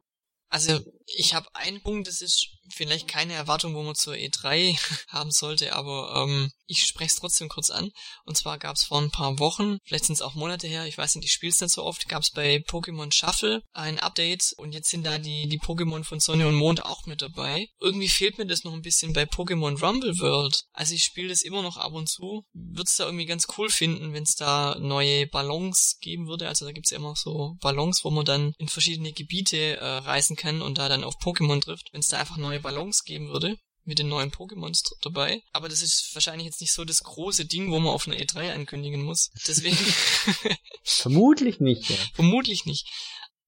[0.50, 4.78] Also ich habe einen Punkt, das ist vielleicht keine Erwartung, wo man zur E3
[5.10, 7.92] haben sollte, aber ähm, ich spreche es trotzdem kurz an.
[8.26, 10.98] Und zwar gab es vor ein paar Wochen, vielleicht sind es auch Monate her, ich
[10.98, 14.54] weiß nicht, ich spiele es nicht so oft, gab es bei Pokémon Shuffle ein Update
[14.58, 17.68] und jetzt sind da die, die Pokémon von Sonne und Mond auch mit dabei.
[17.80, 20.64] Irgendwie fehlt mir das noch ein bisschen bei Pokémon Rumble World.
[20.74, 22.44] Also ich spiele das immer noch ab und zu.
[22.54, 26.48] Würde es da irgendwie ganz cool finden, wenn es da neue Ballons geben würde.
[26.48, 30.36] Also da gibt's ja immer so Ballons, wo man dann in verschiedene Gebiete äh, reisen
[30.36, 31.90] kann und da dann auf Pokémon trifft.
[31.92, 35.42] Wenn es da einfach neue Ballons geben würde, mit den neuen Pokémons dabei.
[35.54, 38.54] Aber das ist wahrscheinlich jetzt nicht so das große Ding, wo man auf einer E3
[38.54, 39.32] ankündigen muss.
[39.48, 39.78] Deswegen.
[40.84, 41.98] Vermutlich nicht, ja.
[42.14, 42.88] Vermutlich nicht.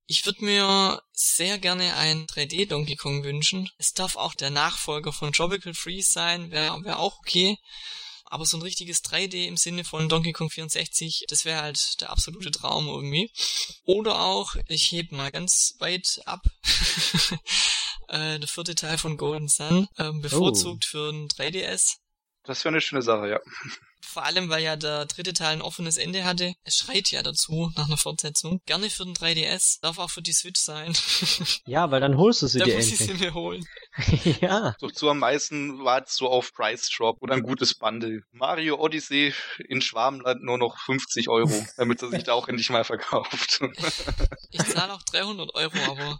[0.09, 3.69] Ich würde mir sehr gerne ein 3D Donkey Kong wünschen.
[3.77, 7.57] Es darf auch der Nachfolger von Tropical Freeze sein, wäre wär auch okay.
[8.29, 12.09] Aber so ein richtiges 3D im Sinne von Donkey Kong 64, das wäre halt der
[12.09, 13.31] absolute Traum irgendwie.
[13.83, 16.41] Oder auch, ich heb mal ganz weit ab,
[18.07, 20.89] äh, der vierte Teil von Golden Sun, ähm, bevorzugt oh.
[20.89, 21.97] für ein 3DS.
[22.43, 23.39] Das wäre eine schöne Sache, ja.
[24.01, 26.53] Vor allem, weil ja der dritte Teil ein offenes Ende hatte.
[26.63, 28.61] Es schreit ja dazu nach einer Fortsetzung.
[28.65, 30.95] Gerne für den 3DS, darf auch für die Switch sein.
[31.65, 33.01] ja, weil dann holst du sie da dir muss endlich.
[33.01, 33.67] ich sie mir holen.
[34.41, 34.75] ja.
[34.79, 38.21] So zu am meisten wartest du auf Price Drop oder ein gutes Bundle.
[38.31, 39.33] Mario Odyssey
[39.67, 43.61] in Schwarmland nur noch 50 Euro, damit er sich da auch endlich mal verkauft.
[44.51, 46.19] ich zahle auch 300 Euro, aber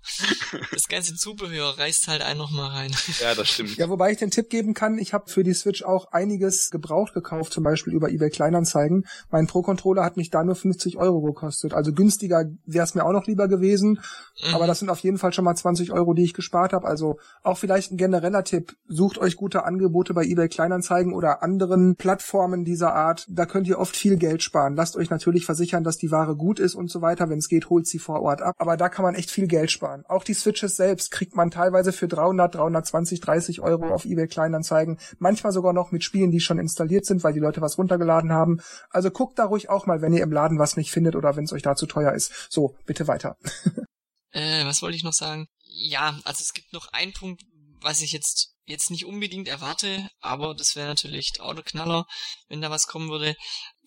[0.72, 2.96] das ganze Zubehör reißt halt ein noch mal rein.
[3.20, 3.78] Ja, das stimmt.
[3.78, 7.14] Ja, wobei ich den Tipp geben kann, ich habe für die Switch auch einiges gebraucht
[7.14, 9.06] gekauft, zum Beispiel über eBay Kleinanzeigen.
[9.30, 11.74] Mein Pro-Controller hat mich da nur 50 Euro gekostet.
[11.74, 14.00] Also günstiger wäre es mir auch noch lieber gewesen.
[14.44, 14.54] Mhm.
[14.54, 16.88] Aber das sind auf jeden Fall schon mal 20 Euro, die ich gespart habe.
[16.88, 18.78] Also auch vielleicht ein genereller Tipp.
[18.88, 23.26] Sucht euch gute Angebote bei eBay Kleinanzeigen oder anderen Plattformen dieser Art.
[23.28, 24.78] Da könnt ihr oft viel Geld sparen.
[24.78, 27.30] Lasst euch natürlich versichern, dass die Ware gut ist und so weiter.
[27.30, 28.56] Wenn es geht, holt sie vor Ort ab.
[28.58, 30.06] Aber da kann man echt viel Geld sparen.
[30.08, 34.98] Auch die Switches selbst kriegt man teilweise für 300, 320, 30 Euro auf eBay Kleinanzeigen.
[35.20, 38.62] Manchmal sogar noch mit Spielen, die schon installiert sind, weil die Leute was runtergeladen haben.
[38.92, 41.44] Also guckt da ruhig auch mal, wenn ihr im Laden was nicht findet oder wenn
[41.44, 42.32] es euch da zu teuer ist.
[42.50, 43.36] So, bitte weiter.
[44.32, 45.48] äh, was wollte ich noch sagen?
[45.70, 47.44] Ja, also es gibt noch einen Punkt,
[47.80, 52.06] was ich jetzt jetzt nicht unbedingt erwarte, aber das wäre natürlich der Autoknaller,
[52.50, 53.36] wenn da was kommen würde.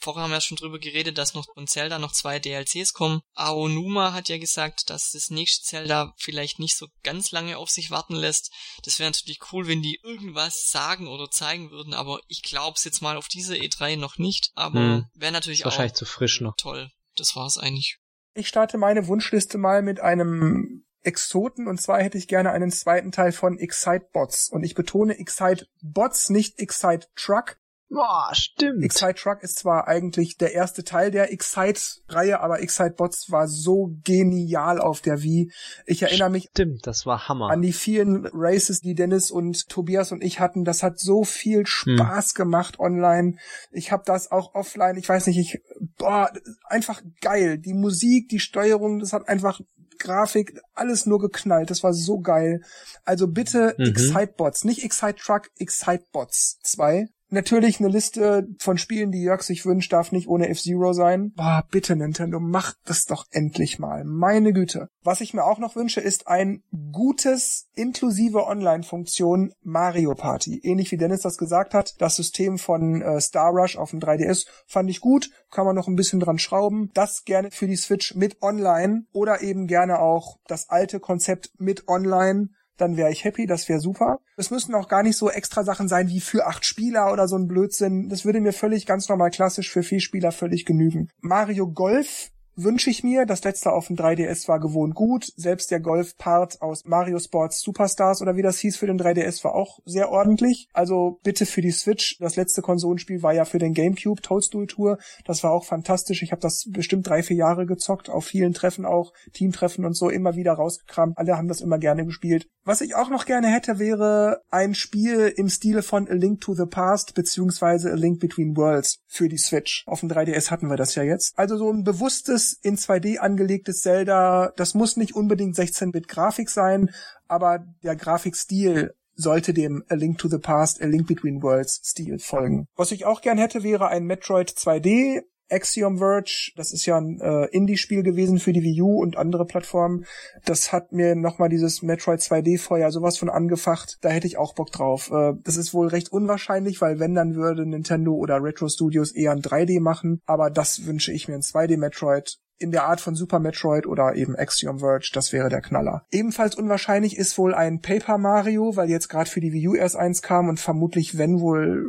[0.00, 3.20] Vorher haben wir ja schon drüber geredet, dass noch von Zelda noch zwei DLCs kommen.
[3.34, 7.90] Aonuma hat ja gesagt, dass das nächste Zelda vielleicht nicht so ganz lange auf sich
[7.90, 8.50] warten lässt.
[8.82, 12.84] Das wäre natürlich cool, wenn die irgendwas sagen oder zeigen würden, aber ich glaube es
[12.84, 14.50] jetzt mal auf dieser E3 noch nicht.
[14.54, 15.06] Aber hm.
[15.14, 16.54] wäre natürlich auch wahrscheinlich zu frisch noch.
[16.56, 16.90] Toll.
[17.16, 17.98] Das war's eigentlich.
[18.32, 23.12] Ich starte meine Wunschliste mal mit einem Exoten und zwar hätte ich gerne einen zweiten
[23.12, 27.56] Teil von Excite Bots und ich betone Excite Bots, nicht Excite Truck.
[27.92, 28.84] Boah, stimmt.
[28.84, 33.96] Excite Truck ist zwar eigentlich der erste Teil der Excite-Reihe, aber Excite Bots war so
[34.04, 35.50] genial auf der Wii.
[35.86, 37.50] Ich erinnere mich stimmt, das war Hammer.
[37.50, 40.64] an die vielen Races, die Dennis und Tobias und ich hatten.
[40.64, 42.34] Das hat so viel Spaß hm.
[42.36, 43.34] gemacht online.
[43.72, 44.96] Ich habe das auch offline.
[44.96, 45.60] Ich weiß nicht, ich
[45.98, 46.30] boah,
[46.68, 47.58] einfach geil.
[47.58, 49.60] Die Musik, die Steuerung, das hat einfach
[50.00, 51.70] Grafik, alles nur geknallt.
[51.70, 52.62] Das war so geil.
[53.04, 53.86] Also bitte mhm.
[53.86, 57.08] Excitebots, nicht Excite Truck, Excitebots 2.
[57.30, 61.32] Natürlich eine Liste von Spielen, die Jörg sich wünscht, darf nicht ohne F-Zero sein.
[61.36, 64.04] Boah, bitte Nintendo, macht das doch endlich mal.
[64.04, 64.88] Meine Güte.
[65.02, 66.62] Was ich mir auch noch wünsche, ist ein
[66.92, 70.60] gutes, inklusive Online-Funktion Mario Party.
[70.64, 74.46] Ähnlich wie Dennis das gesagt hat, das System von äh, Star Rush auf dem 3DS
[74.66, 75.30] fand ich gut.
[75.50, 76.90] Kann man noch ein bisschen dran schrauben.
[76.94, 81.88] Das gerne für die Switch mit Online oder eben gerne auch das alte Konzept mit
[81.88, 82.48] Online
[82.80, 84.18] dann wäre ich happy, das wäre super.
[84.36, 87.36] Es müssten auch gar nicht so extra Sachen sein wie für acht Spieler oder so
[87.36, 88.08] ein Blödsinn.
[88.08, 91.08] Das würde mir völlig ganz normal klassisch für vier Spieler völlig genügen.
[91.20, 92.30] Mario Golf
[92.62, 93.26] wünsche ich mir.
[93.26, 95.32] Das letzte auf dem 3DS war gewohnt gut.
[95.36, 99.54] Selbst der Golf-Part aus Mario Sports Superstars oder wie das hieß für den 3DS war
[99.54, 100.68] auch sehr ordentlich.
[100.72, 102.18] Also bitte für die Switch.
[102.18, 104.98] Das letzte Konsolenspiel war ja für den GameCube Toadstool Tour.
[105.24, 106.22] Das war auch fantastisch.
[106.22, 108.08] Ich habe das bestimmt drei, vier Jahre gezockt.
[108.08, 111.18] Auf vielen Treffen auch, Teamtreffen und so immer wieder rausgekramt.
[111.18, 112.46] Alle haben das immer gerne gespielt.
[112.64, 116.54] Was ich auch noch gerne hätte, wäre ein Spiel im Stile von A Link to
[116.54, 119.84] the Past beziehungsweise A Link Between Worlds für die Switch.
[119.86, 121.32] Auf dem 3DS hatten wir das ja jetzt.
[121.38, 126.90] Also so ein bewusstes in 2D angelegtes Zelda, das muss nicht unbedingt 16-Bit-Grafik sein,
[127.28, 132.18] aber der Grafikstil sollte dem A Link to the Past, A Link Between Worlds Stil
[132.18, 132.66] folgen.
[132.76, 137.20] Was ich auch gern hätte, wäre ein Metroid 2D Axiom Verge, das ist ja ein
[137.20, 140.04] äh, Indie-Spiel gewesen für die Wii U und andere Plattformen.
[140.44, 143.98] Das hat mir nochmal dieses Metroid 2D-Feuer sowas von angefacht.
[144.00, 145.10] Da hätte ich auch Bock drauf.
[145.10, 149.32] Äh, das ist wohl recht unwahrscheinlich, weil wenn, dann würde Nintendo oder Retro Studios eher
[149.32, 150.20] ein 3D machen.
[150.26, 154.36] Aber das wünsche ich mir ein 2D-Metroid in der Art von Super Metroid oder eben
[154.36, 156.04] Axiom Verge, das wäre der Knaller.
[156.12, 159.96] Ebenfalls unwahrscheinlich ist wohl ein Paper Mario, weil jetzt gerade für die Wii U erst
[159.96, 161.86] eins kam und vermutlich, wenn wohl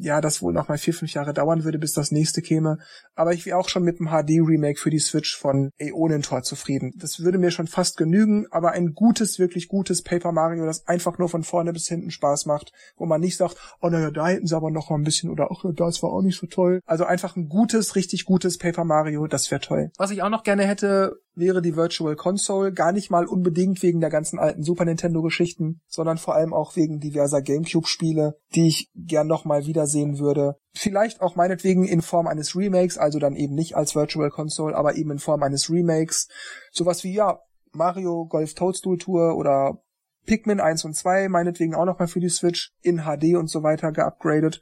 [0.00, 2.78] ja, das wohl noch mal vier, fünf Jahre dauern würde, bis das nächste käme.
[3.14, 6.92] Aber ich wäre auch schon mit dem HD-Remake für die Switch von Aeonentor zufrieden.
[6.96, 11.18] Das würde mir schon fast genügen, aber ein gutes, wirklich gutes Paper Mario, das einfach
[11.18, 14.46] nur von vorne bis hinten Spaß macht, wo man nicht sagt, oh naja, da hätten
[14.46, 16.80] sie aber noch mal ein bisschen oder ach, das war auch nicht so toll.
[16.86, 19.89] Also einfach ein gutes, richtig gutes Paper Mario, das wäre toll.
[19.96, 24.00] Was ich auch noch gerne hätte, wäre die Virtual Console gar nicht mal unbedingt wegen
[24.00, 28.68] der ganzen alten Super Nintendo Geschichten, sondern vor allem auch wegen diverser GameCube Spiele, die
[28.68, 30.56] ich gern noch mal wiedersehen würde.
[30.74, 34.96] Vielleicht auch meinetwegen in Form eines Remakes, also dann eben nicht als Virtual Console, aber
[34.96, 36.28] eben in Form eines Remakes.
[36.72, 37.40] Sowas wie, ja,
[37.72, 39.82] Mario Golf Toadstool Tour oder
[40.26, 43.62] Pikmin 1 und 2, meinetwegen auch noch mal für die Switch in HD und so
[43.62, 44.60] weiter geupgradet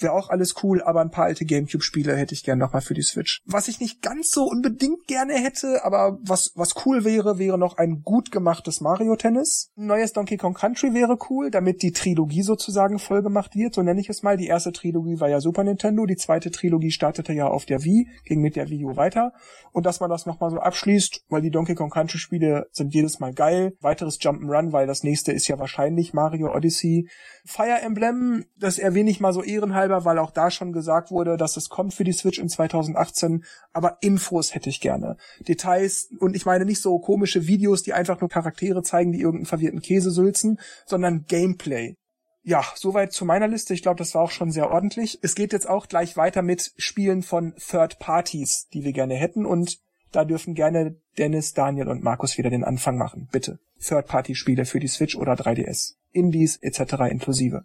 [0.00, 3.02] Wäre auch alles cool, aber ein paar alte Gamecube-Spiele hätte ich gerne nochmal für die
[3.02, 3.40] Switch.
[3.44, 7.76] Was ich nicht ganz so unbedingt gerne hätte, aber was, was cool wäre, wäre noch
[7.76, 9.70] ein gut gemachtes Mario Tennis.
[9.76, 14.00] Ein neues Donkey Kong Country wäre cool, damit die Trilogie sozusagen voll wird, so nenne
[14.00, 14.36] ich es mal.
[14.36, 18.08] Die erste Trilogie war ja Super Nintendo, die zweite Trilogie startete ja auf der Wii,
[18.24, 19.32] ging mit der Wii U weiter.
[19.72, 23.20] Und dass man das nochmal so abschließt, weil die Donkey Kong Country Spiele sind jedes
[23.20, 23.74] Mal geil.
[23.80, 27.08] Weiteres Jump'n'Run, weil das nächste ist ja wahrscheinlich Mario Odyssey.
[27.44, 31.56] Fire Emblem, das erwähne ich mal so ehrenhalber, weil auch da schon gesagt wurde, dass
[31.56, 35.16] es kommt für die Switch in 2018, aber Infos hätte ich gerne.
[35.46, 39.46] Details und ich meine nicht so komische Videos, die einfach nur Charaktere zeigen, die irgendeinen
[39.46, 41.94] verwirrten Käse sülzen, sondern Gameplay.
[42.42, 43.74] Ja, soweit zu meiner Liste.
[43.74, 45.18] Ich glaube, das war auch schon sehr ordentlich.
[45.20, 49.44] Es geht jetzt auch gleich weiter mit Spielen von Third Parties, die wir gerne hätten
[49.44, 49.78] und
[50.12, 53.28] da dürfen gerne Dennis, Daniel und Markus wieder den Anfang machen.
[53.30, 53.58] Bitte.
[53.80, 55.94] Third-Party-Spiele für die Switch oder 3DS.
[56.12, 57.10] Indies etc.
[57.10, 57.64] inklusive.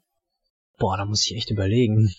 [0.78, 2.14] Boah, da muss ich echt überlegen.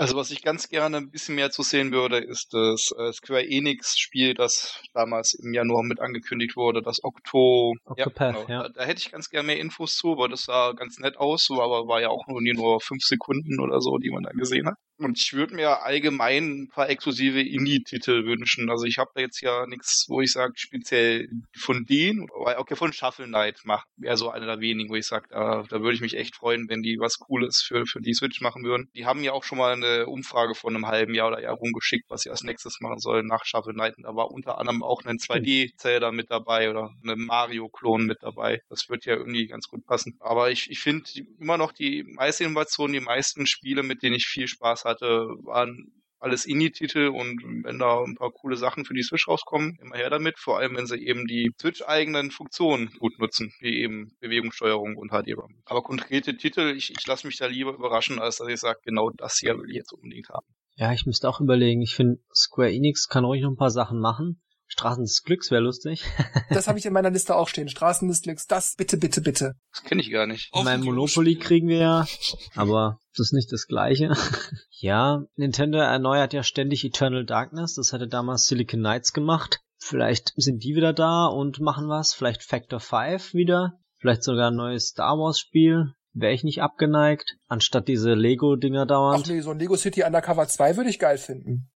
[0.00, 3.46] Also was ich ganz gerne ein bisschen mehr zu sehen würde, ist das äh, Square
[3.46, 7.74] Enix Spiel, das damals im Januar mit angekündigt wurde, das Octo.
[7.84, 8.48] Octopath, ja, genau.
[8.48, 8.62] ja.
[8.62, 11.44] Da, da, hätte ich ganz gerne mehr Infos zu, weil das sah ganz nett aus,
[11.44, 14.66] so, aber war ja auch nur, nur fünf Sekunden oder so, die man da gesehen
[14.68, 14.76] hat.
[15.00, 18.68] Und ich würde mir allgemein ein paar exklusive Indie-Titel wünschen.
[18.68, 21.26] Also ich habe da jetzt ja nichts, wo ich sage, speziell
[21.58, 25.26] von denen, okay, von Shuffle Knight macht wäre so einer der wenigen, wo ich sage,
[25.30, 28.42] da, da würde ich mich echt freuen, wenn die was Cooles für, für die Switch
[28.42, 28.90] machen würden.
[28.94, 32.08] Die haben ja auch schon mal eine Umfrage von einem halben Jahr oder Jahr rumgeschickt,
[32.08, 33.94] was sie als nächstes machen sollen nach Shuffle Knight.
[33.98, 38.62] Da war unter anderem auch ein 2D-Zelda mit dabei oder eine Mario-Klon mit dabei.
[38.68, 40.16] Das wird ja irgendwie ganz gut passen.
[40.20, 41.04] Aber ich, ich finde
[41.38, 45.92] immer noch die meiste Innovation, die meisten Spiele, mit denen ich viel Spaß hatte, waren
[46.20, 50.10] alles Indie-Titel und wenn da ein paar coole Sachen für die Switch rauskommen, immer her
[50.10, 50.38] damit.
[50.38, 55.62] Vor allem, wenn sie eben die Switch-eigenen Funktionen gut nutzen, wie eben Bewegungssteuerung und HD-ROM.
[55.64, 59.10] Aber konkrete Titel, ich, ich lasse mich da lieber überraschen, als dass ich sage, genau
[59.10, 60.46] das hier will ich jetzt unbedingt haben.
[60.76, 61.82] Ja, ich müsste auch überlegen.
[61.82, 64.40] Ich finde, Square Enix kann ruhig noch ein paar Sachen machen.
[64.70, 66.04] Straßen des Glücks wäre lustig.
[66.50, 67.68] das habe ich in meiner Liste auch stehen.
[67.68, 68.46] Straßen des Glücks.
[68.46, 69.54] Das bitte, bitte, bitte.
[69.72, 70.50] Das kenne ich gar nicht.
[70.54, 72.06] Mein Monopoly kriegen wir ja,
[72.54, 74.12] aber das ist nicht das gleiche.
[74.70, 77.74] ja, Nintendo erneuert ja ständig Eternal Darkness.
[77.74, 79.60] Das hatte damals Silicon Knights gemacht.
[79.76, 82.14] Vielleicht sind die wieder da und machen was.
[82.14, 83.74] Vielleicht Factor 5 wieder.
[83.98, 85.92] Vielleicht sogar ein neues Star Wars Spiel.
[86.12, 89.24] Wäre ich nicht abgeneigt, anstatt diese Lego-Dinger dauernd.
[89.24, 91.70] Ach nee, so ein Lego City Undercover 2 würde ich geil finden.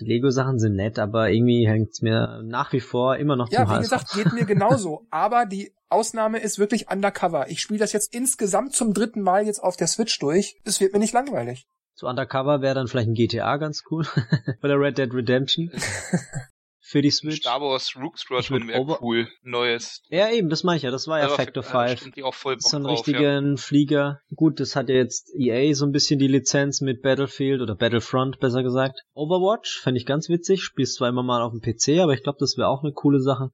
[0.00, 3.72] Lego-Sachen sind nett, aber irgendwie hängt's mir nach wie vor immer noch ja, zum wie
[3.74, 3.90] Hals.
[3.90, 5.06] gesagt, geht mir genauso.
[5.10, 7.48] aber die Ausnahme ist wirklich Undercover.
[7.50, 10.56] Ich spiele das jetzt insgesamt zum dritten Mal jetzt auf der Switch durch.
[10.64, 11.68] Es wird mir nicht langweilig.
[11.94, 14.04] Zu Undercover wäre dann vielleicht ein GTA ganz cool.
[14.62, 15.70] Oder Red Dead Redemption.
[16.86, 17.40] für die Switch.
[17.40, 19.26] Star Wars Rook Squadron wäre cool.
[19.42, 20.02] Neues.
[20.10, 20.90] Ja, eben, das meine ich ja.
[20.90, 22.10] Das war ja, ja Factor 5.
[22.12, 23.56] Die auch voll Bock so einen drauf, richtigen ja.
[23.56, 24.20] Flieger.
[24.36, 28.38] Gut, das hat ja jetzt EA so ein bisschen die Lizenz mit Battlefield oder Battlefront,
[28.38, 29.00] besser gesagt.
[29.14, 30.62] Overwatch fände ich ganz witzig.
[30.62, 33.20] Spielst zwar immer mal auf dem PC, aber ich glaube, das wäre auch eine coole
[33.20, 33.48] Sache.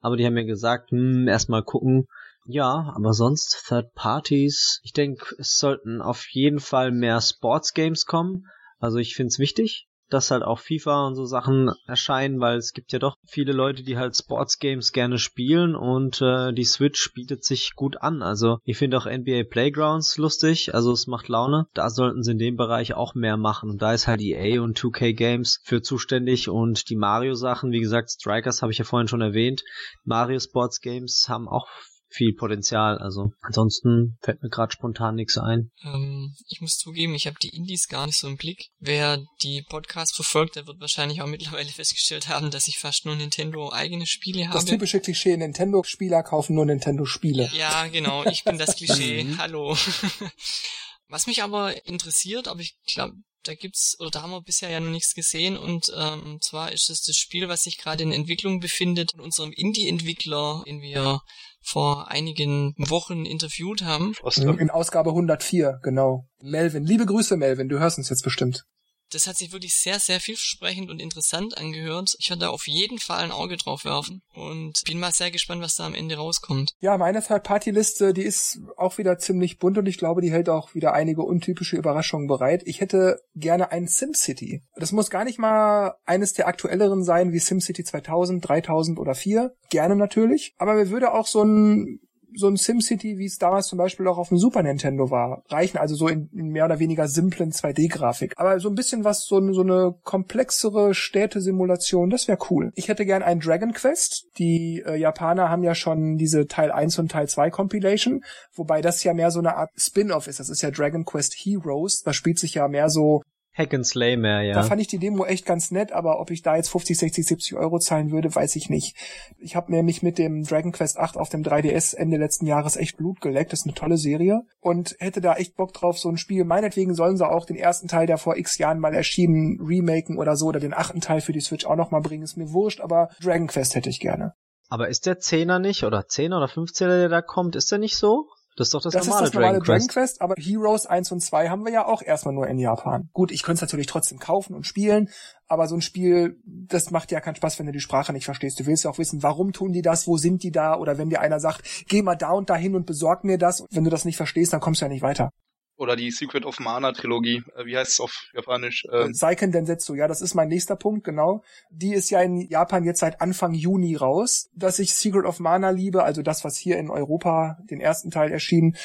[0.00, 2.06] Aber die haben mir gesagt, hm, erstmal gucken.
[2.46, 4.80] Ja, aber sonst Third Parties.
[4.84, 8.46] Ich denke, es sollten auf jeden Fall mehr Sports Games kommen.
[8.78, 12.72] Also ich finde es wichtig, dass halt auch FIFA und so Sachen erscheinen, weil es
[12.72, 17.12] gibt ja doch viele Leute, die halt Sports Games gerne spielen und äh, die Switch
[17.14, 18.22] bietet sich gut an.
[18.22, 21.66] Also ich finde auch NBA Playgrounds lustig, also es macht Laune.
[21.74, 24.78] Da sollten sie in dem Bereich auch mehr machen und da ist halt EA und
[24.78, 29.08] 2K Games für zuständig und die Mario Sachen, wie gesagt, Strikers habe ich ja vorhin
[29.08, 29.62] schon erwähnt.
[30.04, 31.68] Mario Sports Games haben auch
[32.08, 32.98] viel Potenzial.
[32.98, 35.70] Also ansonsten fällt mir gerade spontan nichts ein.
[35.84, 38.70] Ähm, ich muss zugeben, ich habe die Indies gar nicht so im Blick.
[38.78, 43.16] Wer die Podcasts verfolgt, der wird wahrscheinlich auch mittlerweile festgestellt haben, dass ich fast nur
[43.16, 44.54] Nintendo eigene Spiele habe.
[44.54, 47.50] Das typische Klischee, Nintendo-Spieler kaufen nur Nintendo-Spiele.
[47.54, 49.26] Ja, genau, ich bin das Klischee.
[49.38, 49.76] Hallo.
[51.08, 53.14] Was mich aber interessiert, aber ich glaube,
[53.44, 56.90] da gibt's oder da haben wir bisher ja noch nichts gesehen und ähm, zwar ist
[56.90, 61.20] es das Spiel, was sich gerade in Entwicklung befindet von unserem Indie-Entwickler, den wir
[61.68, 64.14] vor einigen Wochen interviewt haben.
[64.58, 66.26] In Ausgabe 104, genau.
[66.40, 68.64] Melvin, liebe Grüße Melvin, du hörst uns jetzt bestimmt
[69.12, 72.14] das hat sich wirklich sehr, sehr vielversprechend und interessant angehört.
[72.18, 75.62] Ich werde da auf jeden Fall ein Auge drauf werfen und bin mal sehr gespannt,
[75.62, 76.72] was da am Ende rauskommt.
[76.80, 80.74] Ja, meine Third-Party-Liste, die ist auch wieder ziemlich bunt und ich glaube, die hält auch
[80.74, 82.62] wieder einige untypische Überraschungen bereit.
[82.64, 84.62] Ich hätte gerne ein SimCity.
[84.76, 89.54] Das muss gar nicht mal eines der aktuelleren sein wie SimCity 2000, 3000 oder 4.
[89.70, 90.54] Gerne natürlich.
[90.58, 92.00] Aber mir würde auch so ein
[92.34, 95.78] so ein SimCity, wie es damals zum Beispiel auch auf dem Super Nintendo war, reichen
[95.78, 98.34] also so in, in mehr oder weniger simplen 2D-Grafik.
[98.36, 102.72] Aber so ein bisschen was, so, so eine komplexere Städtesimulation, das wäre cool.
[102.74, 104.26] Ich hätte gern ein Dragon Quest.
[104.38, 108.22] Die äh, Japaner haben ja schon diese Teil 1 und Teil 2 Compilation,
[108.54, 110.40] wobei das ja mehr so eine Art Spin-off ist.
[110.40, 112.02] Das ist ja Dragon Quest Heroes.
[112.02, 113.22] Da spielt sich ja mehr so
[113.58, 114.54] Hack and Slay mehr, ja.
[114.54, 117.26] Da fand ich die Demo echt ganz nett, aber ob ich da jetzt 50, 60,
[117.26, 118.96] 70 Euro zahlen würde, weiß ich nicht.
[119.36, 122.96] Ich habe nämlich mit dem Dragon Quest 8 auf dem 3DS Ende letzten Jahres echt
[122.96, 123.52] Blut geleckt.
[123.52, 126.44] Das ist eine tolle Serie und hätte da echt Bock drauf, so ein Spiel.
[126.44, 130.36] Meinetwegen sollen sie auch den ersten Teil, der vor x Jahren mal erschienen, remaken oder
[130.36, 132.22] so, oder den achten Teil für die Switch auch nochmal bringen.
[132.22, 134.34] Ist mir wurscht, aber Dragon Quest hätte ich gerne.
[134.68, 137.96] Aber ist der Zehner nicht, oder Zehner oder 15er, der da kommt, ist der nicht
[137.96, 138.28] so?
[138.58, 139.88] Das ist doch das, das normale, ist das normale Dragon, Quest.
[139.88, 140.20] Dragon Quest.
[140.20, 143.08] Aber Heroes 1 und 2 haben wir ja auch erstmal nur in Japan.
[143.12, 145.10] Gut, ich könnte es natürlich trotzdem kaufen und spielen,
[145.46, 148.58] aber so ein Spiel, das macht ja keinen Spaß, wenn du die Sprache nicht verstehst.
[148.58, 150.76] Du willst ja auch wissen, warum tun die das, wo sind die da?
[150.76, 153.64] Oder wenn dir einer sagt, geh mal da und dahin und besorg mir das.
[153.70, 155.30] Wenn du das nicht verstehst, dann kommst du ja nicht weiter.
[155.78, 157.44] Oder die Secret of Mana Trilogie.
[157.56, 158.84] Äh, wie heißt es auf Japanisch?
[158.92, 161.42] Ähm Seiken Densetsu, ja, das ist mein nächster Punkt, genau.
[161.70, 164.50] Die ist ja in Japan jetzt seit Anfang Juni raus.
[164.54, 168.32] Dass ich Secret of Mana liebe, also das, was hier in Europa den ersten Teil
[168.32, 168.76] erschien,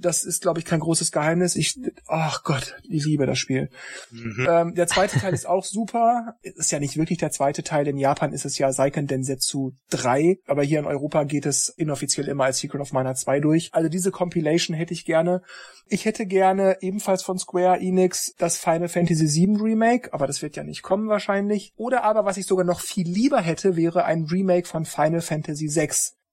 [0.00, 1.56] das ist, glaube ich, kein großes Geheimnis.
[1.56, 3.70] Ich, ach Gott, ich liebe das Spiel.
[4.10, 4.46] Mhm.
[4.48, 6.36] Ähm, der zweite Teil ist auch super.
[6.42, 7.86] Ist ja nicht wirklich der zweite Teil.
[7.86, 12.28] In Japan ist es ja Seiken Densetsu 3, aber hier in Europa geht es inoffiziell
[12.28, 13.70] immer als Secret of Mana 2 durch.
[13.72, 15.42] Also diese Compilation hätte ich gerne.
[15.86, 20.56] Ich hätte gerne ebenfalls von Square Enix das Final Fantasy VII Remake, aber das wird
[20.56, 21.72] ja nicht kommen wahrscheinlich.
[21.76, 25.68] Oder aber, was ich sogar noch viel lieber hätte, wäre ein Remake von Final Fantasy
[25.68, 25.90] VI.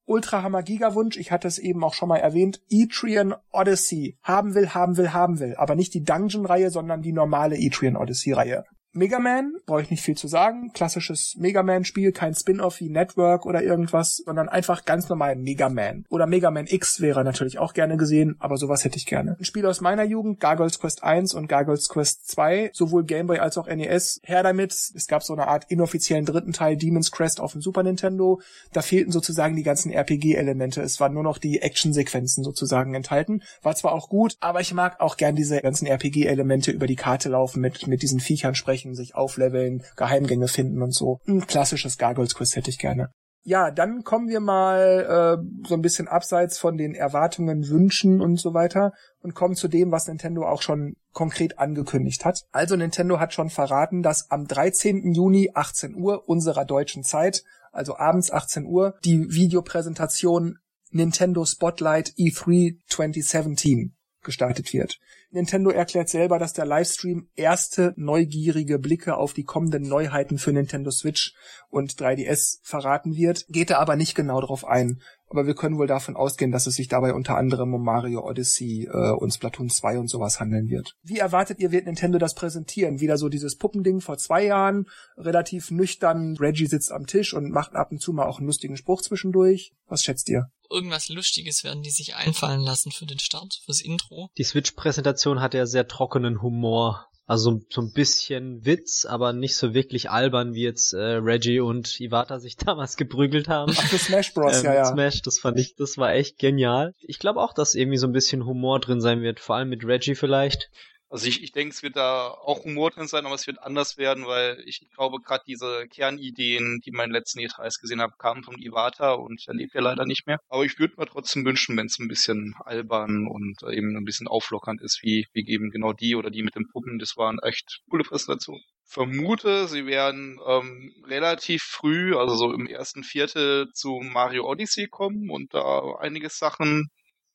[0.10, 4.18] Ultra Hammer Gigawunsch, ich hatte es eben auch schon mal erwähnt, Etrian Odyssey.
[4.24, 5.56] Haben will, haben will, haben will.
[5.58, 8.64] Aber nicht die Dungeon-Reihe, sondern die normale Etrian Odyssey-Reihe.
[8.98, 10.72] Mega Man, brauche ich nicht viel zu sagen.
[10.74, 16.06] Klassisches Mega Man-Spiel, kein Spin-off wie Network oder irgendwas, sondern einfach ganz normal Mega Man.
[16.10, 19.38] Oder Mega Man X wäre natürlich auch gerne gesehen, aber sowas hätte ich gerne.
[19.40, 23.60] Ein Spiel aus meiner Jugend, Gargoyles Quest 1 und Gargoyles Quest 2, sowohl Gameboy als
[23.60, 24.20] auch NES.
[24.24, 24.74] Her damit.
[24.74, 28.42] Es gab so eine Art inoffiziellen dritten Teil, Demon's Crest auf dem Super Nintendo.
[28.74, 30.82] Da fehlten sozusagen die ganzen RPG-Elemente.
[30.82, 33.44] Es waren nur noch die Action-Sequenzen sozusagen enthalten.
[33.62, 37.30] War zwar auch gut, aber ich mag auch gern diese ganzen RPG-Elemente über die Karte
[37.30, 41.20] laufen, mit, mit diesen Viechern sprechen erreichen, sich aufleveln, Geheimgänge finden und so.
[41.28, 43.10] Ein klassisches Gargoyles Quiz hätte ich gerne.
[43.44, 48.38] Ja, dann kommen wir mal äh, so ein bisschen abseits von den Erwartungen, Wünschen und
[48.38, 52.42] so weiter und kommen zu dem, was Nintendo auch schon konkret angekündigt hat.
[52.52, 55.14] Also Nintendo hat schon verraten, dass am 13.
[55.14, 60.58] Juni 18 Uhr unserer deutschen Zeit, also abends 18 Uhr, die Videopräsentation
[60.92, 65.00] Nintendo Spotlight E3 2017 gestartet wird.
[65.38, 70.90] Nintendo erklärt selber, dass der Livestream erste neugierige Blicke auf die kommenden Neuheiten für Nintendo
[70.90, 71.36] Switch
[71.70, 75.00] und 3DS verraten wird, geht er aber nicht genau darauf ein.
[75.30, 78.88] Aber wir können wohl davon ausgehen, dass es sich dabei unter anderem um Mario Odyssey
[78.92, 80.96] äh, und Splatoon 2 und sowas handeln wird.
[81.04, 83.00] Wie erwartet ihr, wird Nintendo das präsentieren?
[83.02, 87.74] Wieder so dieses Puppending vor zwei Jahren, relativ nüchtern, Reggie sitzt am Tisch und macht
[87.74, 89.74] ab und zu mal auch einen lustigen Spruch zwischendurch.
[89.88, 90.50] Was schätzt ihr?
[90.70, 94.30] irgendwas Lustiges werden die sich einfallen lassen für den Start, fürs Intro.
[94.38, 97.08] Die Switch-Präsentation hat ja sehr trockenen Humor.
[97.30, 102.00] Also so ein bisschen Witz, aber nicht so wirklich albern, wie jetzt äh, Reggie und
[102.00, 103.74] Iwata sich damals geprügelt haben.
[103.78, 104.86] Ach, für Smash Bros, ähm, ja, ja.
[104.86, 106.96] Smash, das fand ich, das war echt genial.
[107.02, 109.86] Ich glaube auch, dass irgendwie so ein bisschen Humor drin sein wird, vor allem mit
[109.86, 110.70] Reggie vielleicht.
[111.10, 113.98] Also ich, ich denke, es wird da auch Humor drin sein, aber es wird anders
[113.98, 118.14] werden, weil ich glaube, gerade diese Kernideen, die man in den letzten E3s gesehen habe,
[118.18, 120.40] kamen von Iwata und er lebt ja leider nicht mehr.
[120.50, 124.28] Aber ich würde mir trotzdem wünschen, wenn es ein bisschen albern und eben ein bisschen
[124.28, 127.00] auflockernd ist, wie, wie eben genau die oder die mit den Puppen.
[127.00, 128.64] Das waren echt coole Präsentationen.
[128.84, 135.30] vermute, sie werden ähm, relativ früh, also so im ersten Viertel zu Mario Odyssey kommen
[135.30, 136.90] und da einige Sachen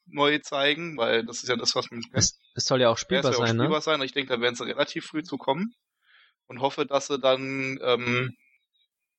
[0.06, 3.32] neu zeigen, weil das ist ja das, was man es, es soll ja auch spielbar,
[3.32, 3.80] ja sein, spielbar ne?
[3.80, 4.02] sein.
[4.02, 5.74] Ich denke, da werden sie relativ früh zu kommen
[6.46, 8.36] und hoffe, dass sie dann ähm,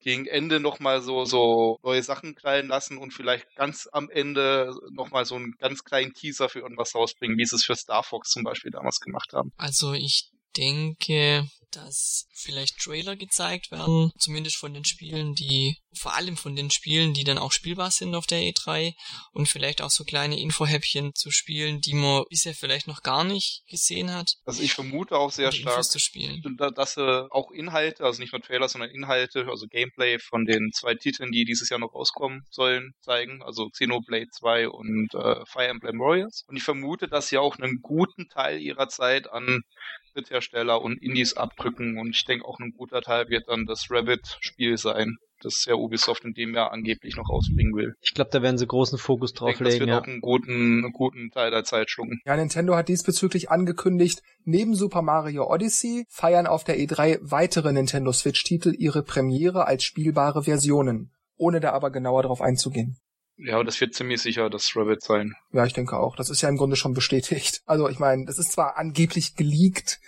[0.03, 5.25] gegen Ende nochmal so, so neue Sachen knallen lassen und vielleicht ganz am Ende nochmal
[5.25, 8.43] so einen ganz kleinen Teaser für irgendwas rausbringen, wie sie es für Star Fox zum
[8.43, 9.51] Beispiel damals gemacht haben.
[9.57, 16.37] Also ich denke, dass vielleicht Trailer gezeigt werden, zumindest von den Spielen, die, vor allem
[16.37, 18.93] von den Spielen, die dann auch spielbar sind auf der E3
[19.31, 23.63] und vielleicht auch so kleine Infohäppchen zu Spielen, die man bisher vielleicht noch gar nicht
[23.67, 24.35] gesehen hat.
[24.45, 25.75] Also ich vermute auch sehr stark,
[26.75, 30.95] dass sie auch Inhalte, also nicht nur Trailer, sondern Inhalte, also Gameplay von den zwei
[30.95, 35.99] Titeln, die dieses Jahr noch rauskommen sollen, zeigen, also Xenoblade 2 und äh, Fire Emblem
[35.99, 36.43] Warriors.
[36.47, 39.63] Und ich vermute, dass sie auch einen guten Teil ihrer Zeit an
[40.13, 44.77] Dritthersteller und Indies abdrücken und ich denke auch ein guter Teil wird dann das Rabbit-Spiel
[44.77, 47.95] sein, das ja Ubisoft in dem Jahr angeblich noch rausbringen will.
[48.01, 50.01] Ich glaube, da werden sie großen Fokus Ich denke, drauf das legen, wird ja.
[50.01, 52.21] auch einen guten, einen guten Teil der Zeit schlucken.
[52.25, 58.11] Ja, Nintendo hat diesbezüglich angekündigt, neben Super Mario Odyssey feiern auf der E3 weitere Nintendo
[58.11, 62.97] Switch-Titel ihre Premiere als spielbare Versionen, ohne da aber genauer drauf einzugehen.
[63.37, 65.33] Ja, und das wird ziemlich sicher das Rabbit sein.
[65.51, 66.15] Ja, ich denke auch.
[66.15, 67.61] Das ist ja im Grunde schon bestätigt.
[67.65, 69.99] Also ich meine, das ist zwar angeblich geleakt,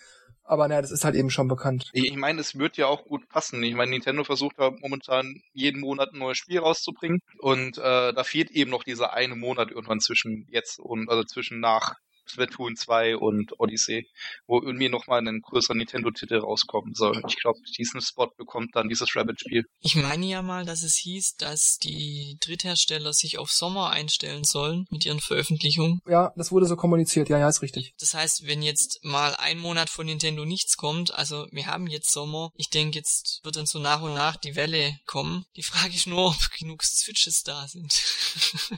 [0.45, 1.89] aber naja, das ist halt eben schon bekannt.
[1.93, 3.61] Ich, meine, es wird ja auch gut passen.
[3.63, 7.19] Ich meine, Nintendo versucht da momentan jeden Monat ein neues Spiel rauszubringen.
[7.39, 11.59] Und äh, da fehlt eben noch dieser eine Monat irgendwann zwischen jetzt und also zwischen
[11.59, 14.09] nach Splatoon 2 und Odyssey,
[14.47, 17.21] wo irgendwie nochmal ein größerer Nintendo-Titel rauskommen soll.
[17.27, 19.65] Ich glaube, diesen Spot bekommt dann dieses Rabbit-Spiel.
[19.79, 24.85] Ich meine ja mal, dass es hieß, dass die Dritthersteller sich auf Sommer einstellen sollen
[24.89, 26.01] mit ihren Veröffentlichungen.
[26.07, 27.29] Ja, das wurde so kommuniziert.
[27.29, 27.93] Ja, ja, ist richtig.
[27.99, 32.11] Das heißt, wenn jetzt mal ein Monat von Nintendo nichts kommt, also wir haben jetzt
[32.11, 35.45] Sommer, ich denke, jetzt wird dann so nach und nach die Welle kommen.
[35.55, 37.93] Die Frage ist nur, ob genug Switches da sind.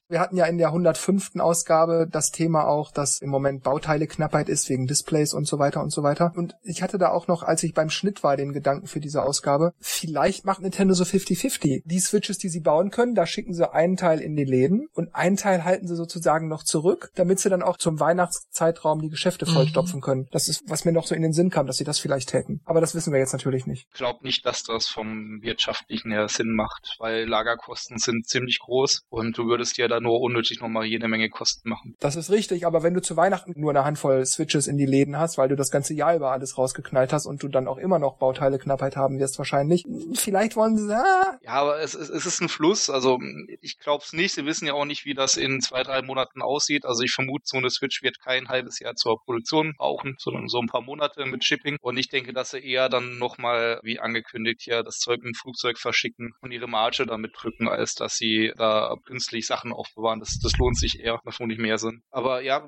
[0.07, 1.35] Wir hatten ja in der 105.
[1.39, 5.91] Ausgabe das Thema auch, dass im Moment Bauteileknappheit ist wegen Displays und so weiter und
[5.91, 6.31] so weiter.
[6.35, 9.23] Und ich hatte da auch noch, als ich beim Schnitt war, den Gedanken für diese
[9.23, 11.81] Ausgabe, vielleicht macht Nintendo so 50-50.
[11.85, 15.13] Die Switches, die sie bauen können, da schicken sie einen Teil in die Läden und
[15.15, 19.45] einen Teil halten sie sozusagen noch zurück, damit sie dann auch zum Weihnachtszeitraum die Geschäfte
[19.45, 19.53] Mhm.
[19.53, 20.27] vollstopfen können.
[20.31, 22.61] Das ist, was mir noch so in den Sinn kam, dass sie das vielleicht täten.
[22.65, 23.85] Aber das wissen wir jetzt natürlich nicht.
[23.91, 29.03] Ich glaube nicht, dass das vom wirtschaftlichen her Sinn macht, weil Lagerkosten sind ziemlich groß
[29.09, 31.95] und du würdest dir da nur unnötig nochmal jede Menge Kosten machen.
[31.99, 35.17] Das ist richtig, aber wenn du zu Weihnachten nur eine Handvoll Switches in die Läden
[35.17, 37.99] hast, weil du das ganze Jahr über alles rausgeknallt hast und du dann auch immer
[37.99, 39.83] noch Bauteileknappheit haben wirst wahrscheinlich,
[40.15, 42.89] vielleicht wollen sie, ah, Ja, aber es, ist- es ist ein Fluss.
[42.89, 43.19] Also
[43.61, 44.33] ich glaube es nicht.
[44.33, 46.85] Sie wissen ja auch nicht, wie das in zwei, drei Monaten aussieht.
[46.85, 50.59] Also ich vermute, so eine Switch wird kein halbes Jahr zur Produktion brauchen, sondern so
[50.59, 51.77] ein paar Monate mit Shipping.
[51.81, 55.77] Und ich denke, dass sie eher dann nochmal, wie angekündigt, hier das Zeug im Flugzeug
[55.77, 60.19] verschicken und ihre Marge damit drücken, als dass sie da künstlich Sachen aufbewahren.
[60.19, 61.19] Das, das lohnt sich eher.
[61.23, 62.01] Macht nicht mehr Sinn.
[62.11, 62.65] Aber ja,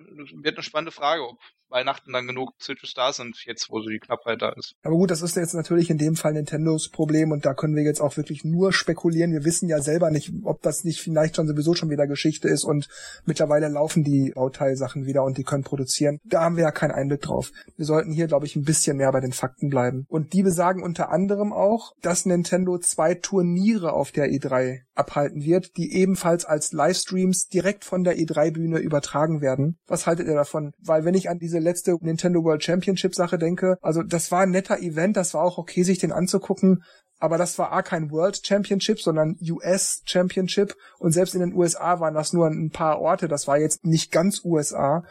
[0.50, 1.38] wird eine spannende Frage, ob
[1.70, 4.74] Weihnachten dann genug Switches da sind, jetzt wo so die Knappheit da ist.
[4.82, 7.84] Aber gut, das ist jetzt natürlich in dem Fall Nintendos Problem und da können wir
[7.84, 9.32] jetzt auch wirklich nur spekulieren.
[9.32, 12.64] Wir wissen ja selber nicht, ob das nicht vielleicht schon sowieso schon wieder Geschichte ist
[12.64, 12.88] und
[13.26, 16.18] mittlerweile laufen die Bauteilsachen wieder und die können produzieren.
[16.24, 17.52] Da haben wir ja keinen Einblick drauf.
[17.78, 20.06] Wir sollten hier, glaube ich, ein bisschen mehr bei den Fakten bleiben.
[20.10, 25.78] Und die besagen unter anderem auch, dass Nintendo zwei Turniere auf der E3 abhalten wird,
[25.78, 29.80] die ebenfalls als Livestreams direkt von der E3-Bühne übertragen werden.
[29.88, 30.74] Was haltet ihr davon?
[30.80, 34.52] Weil wenn ich an diese letzte Nintendo World Championship Sache denke, also das war ein
[34.52, 36.84] netter Event, das war auch okay, sich den anzugucken,
[37.20, 42.00] aber das war A kein World Championship, sondern US Championship und selbst in den USA
[42.00, 45.04] waren das nur ein paar Orte, das war jetzt nicht ganz USA.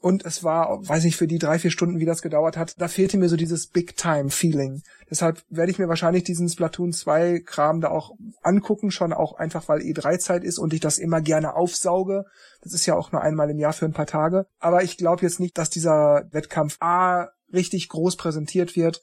[0.00, 2.86] Und es war, weiß nicht, für die drei, vier Stunden, wie das gedauert hat, da
[2.86, 4.82] fehlte mir so dieses Big-Time-Feeling.
[5.10, 9.68] Deshalb werde ich mir wahrscheinlich diesen Splatoon 2 Kram da auch angucken, schon auch einfach,
[9.68, 12.24] weil E3-Zeit ist und ich das immer gerne aufsauge.
[12.62, 14.46] Das ist ja auch nur einmal im Jahr für ein paar Tage.
[14.58, 19.00] Aber ich glaube jetzt nicht, dass dieser Wettkampf A richtig groß präsentiert wird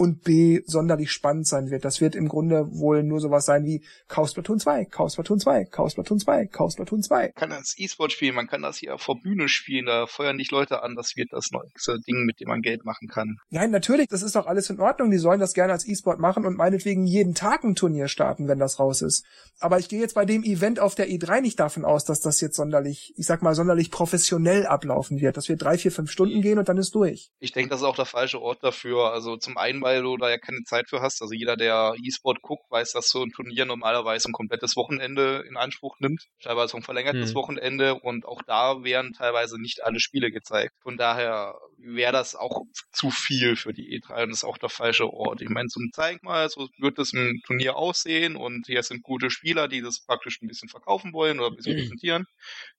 [0.00, 1.84] und B sonderlich spannend sein wird.
[1.84, 5.66] Das wird im Grunde wohl nur sowas sein wie Chaos Splatoon 2, Chaos Splatoon 2,
[5.66, 7.20] Chaos Splatoon 2, Chaos Splatoon 2.
[7.20, 10.50] Man kann das E-Sport spielen, man kann das hier vor Bühne spielen, da feuern dich
[10.50, 13.36] Leute an, das wird das neueste Ding, mit dem man Geld machen kann.
[13.50, 15.10] Nein, natürlich, das ist doch alles in Ordnung.
[15.10, 18.58] Die sollen das gerne als E-Sport machen und meinetwegen jeden Tag ein Turnier starten, wenn
[18.58, 19.26] das raus ist.
[19.58, 22.40] Aber ich gehe jetzt bei dem Event auf der E3 nicht davon aus, dass das
[22.40, 25.36] jetzt sonderlich, ich sag mal, sonderlich professionell ablaufen wird.
[25.36, 27.28] Das wird drei, vier, fünf Stunden gehen und dann ist durch.
[27.38, 29.12] Ich denke, das ist auch der falsche Ort dafür.
[29.12, 31.20] Also zum einen, weil du da ja keine Zeit für hast.
[31.20, 35.56] Also jeder, der E-Sport guckt, weiß, dass so ein Turnier normalerweise ein komplettes Wochenende in
[35.56, 36.26] Anspruch nimmt.
[36.42, 37.34] Teilweise ein verlängertes hm.
[37.34, 40.74] Wochenende und auch da werden teilweise nicht alle Spiele gezeigt.
[40.82, 42.62] Von daher wäre das auch
[42.92, 45.42] zu viel für die E3 und ist auch der falsche Ort.
[45.42, 49.30] Ich meine, zum Zeig mal, so wird das ein Turnier aussehen und hier sind gute
[49.30, 52.26] Spieler, die das praktisch ein bisschen verkaufen wollen oder ein bisschen präsentieren.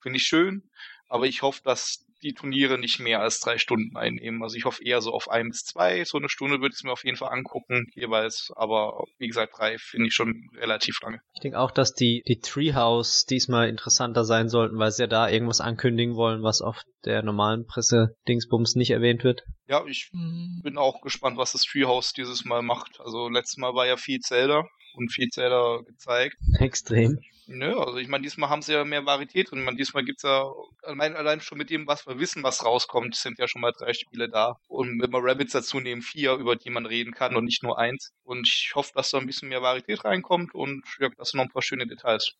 [0.01, 0.69] Finde ich schön.
[1.07, 4.43] Aber ich hoffe, dass die Turniere nicht mehr als drei Stunden einnehmen.
[4.43, 6.03] Also ich hoffe eher so auf ein bis zwei.
[6.05, 8.51] So eine Stunde würde ich es mir auf jeden Fall angucken, jeweils.
[8.55, 11.21] Aber wie gesagt, drei finde ich schon relativ lange.
[11.33, 15.29] Ich denke auch, dass die, die Treehouse diesmal interessanter sein sollten, weil sie ja da
[15.29, 19.43] irgendwas ankündigen wollen, was auf der normalen Presse Dingsbums nicht erwähnt wird.
[19.67, 20.61] Ja, ich mhm.
[20.63, 22.99] bin auch gespannt, was das Treehouse dieses Mal macht.
[22.99, 24.65] Also letztes Mal war ja viel Zelda
[24.95, 26.37] und viel Zelda gezeigt.
[26.59, 27.19] Extrem.
[27.53, 29.49] Nö, also ich meine, diesmal haben sie ja mehr Varietät.
[29.51, 30.49] Ich meine, diesmal gibt's ja,
[30.83, 33.93] allein, allein schon mit dem, was wir wissen, was rauskommt, sind ja schon mal drei
[33.93, 34.55] Spiele da.
[34.67, 37.77] Und wenn wir Rabbits dazu nehmen, vier, über die man reden kann und nicht nur
[37.77, 38.11] eins.
[38.23, 41.49] Und ich hoffe, dass da ein bisschen mehr Varietät reinkommt und ja, dass noch ein
[41.49, 42.33] paar schöne Details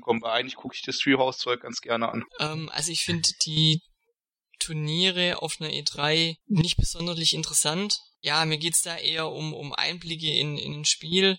[0.00, 0.20] kommen.
[0.20, 2.24] Weil eigentlich gucke ich das Treehouse-Zeug ganz gerne an.
[2.40, 3.80] Ähm, also ich finde die
[4.58, 7.98] Turniere auf einer E3 nicht besonders interessant.
[8.20, 11.38] Ja, mir geht's da eher um, um Einblicke in, in ein Spiel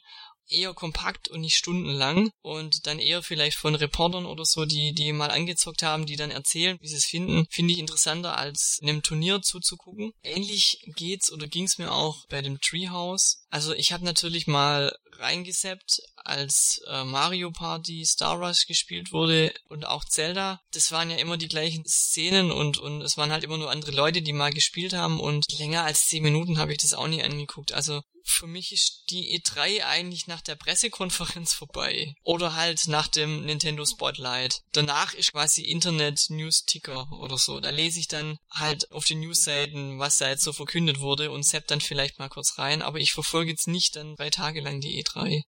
[0.51, 5.13] eher kompakt und nicht stundenlang und dann eher vielleicht von Reportern oder so, die die
[5.13, 9.01] mal angezockt haben, die dann erzählen, wie sie es finden, finde ich interessanter als einem
[9.01, 10.13] Turnier zuzugucken.
[10.23, 13.40] Ähnlich geht's oder ging's mir auch bei dem Treehouse.
[13.51, 19.85] Also ich habe natürlich mal reingeseppt, als äh, Mario Party Star Rush gespielt wurde und
[19.85, 20.61] auch Zelda.
[20.71, 23.91] Das waren ja immer die gleichen Szenen und und es waren halt immer nur andere
[23.91, 27.23] Leute, die mal gespielt haben und länger als zehn Minuten habe ich das auch nie
[27.23, 27.73] angeguckt.
[27.73, 32.13] Also für mich ist die E3 eigentlich nach der Pressekonferenz vorbei.
[32.23, 34.61] Oder halt nach dem Nintendo Spotlight.
[34.73, 37.59] Danach ist quasi Internet News Ticker oder so.
[37.59, 41.43] Da lese ich dann halt auf den Newsseiten, was da jetzt so verkündet wurde und
[41.43, 42.81] sepp dann vielleicht mal kurz rein.
[42.81, 45.41] Aber ich verfolge jetzt nicht dann drei Tage lang die E3.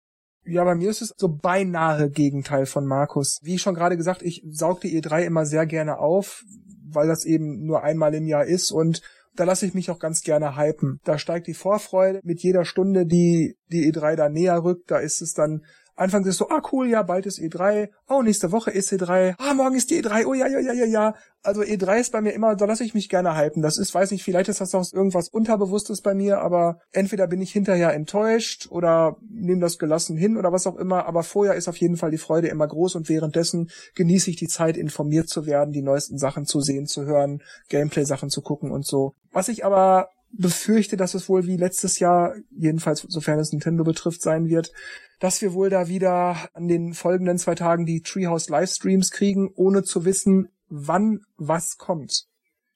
[0.43, 3.39] Ja, bei mir ist es so beinahe Gegenteil von Markus.
[3.43, 6.43] Wie schon gerade gesagt, ich saug die E3 immer sehr gerne auf,
[6.87, 9.01] weil das eben nur einmal im Jahr ist und
[9.35, 10.99] da lasse ich mich auch ganz gerne hypen.
[11.03, 14.91] Da steigt die Vorfreude mit jeder Stunde, die die E3 da näher rückt.
[14.91, 15.63] Da ist es dann
[15.95, 17.89] Anfangs ist so, ah cool, ja, bald ist E3.
[18.09, 19.35] Oh, nächste Woche ist E3.
[19.37, 20.25] Ah, morgen ist die E3.
[20.25, 21.15] Oh ja, ja, ja, ja, ja.
[21.43, 23.61] Also E3 ist bei mir immer, da lasse ich mich gerne hypen.
[23.61, 27.41] Das ist, weiß nicht, vielleicht ist das auch irgendwas Unterbewusstes bei mir, aber entweder bin
[27.41, 31.05] ich hinterher enttäuscht oder nehme das gelassen hin oder was auch immer.
[31.05, 34.47] Aber vorher ist auf jeden Fall die Freude immer groß und währenddessen genieße ich die
[34.47, 38.85] Zeit, informiert zu werden, die neuesten Sachen zu sehen, zu hören, Gameplay-Sachen zu gucken und
[38.85, 39.13] so.
[39.31, 44.21] Was ich aber befürchte, dass es wohl wie letztes Jahr, jedenfalls sofern es Nintendo betrifft,
[44.21, 44.71] sein wird,
[45.19, 49.83] dass wir wohl da wieder an den folgenden zwei Tagen die Treehouse Livestreams kriegen, ohne
[49.83, 52.25] zu wissen, wann was kommt.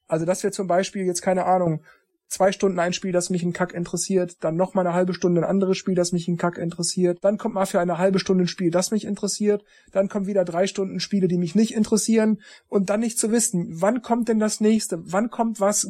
[0.07, 1.83] Also dass wir zum Beispiel jetzt keine Ahnung,
[2.27, 5.41] zwei Stunden ein Spiel, das mich ein Kack interessiert, dann noch mal eine halbe Stunde
[5.41, 8.45] ein anderes Spiel, das mich ein Kack interessiert, dann kommt mal für eine halbe Stunde
[8.45, 12.41] ein Spiel, das mich interessiert, dann kommen wieder drei Stunden Spiele, die mich nicht interessieren
[12.67, 15.87] und dann nicht zu wissen, wann kommt denn das nächste, wann kommt was,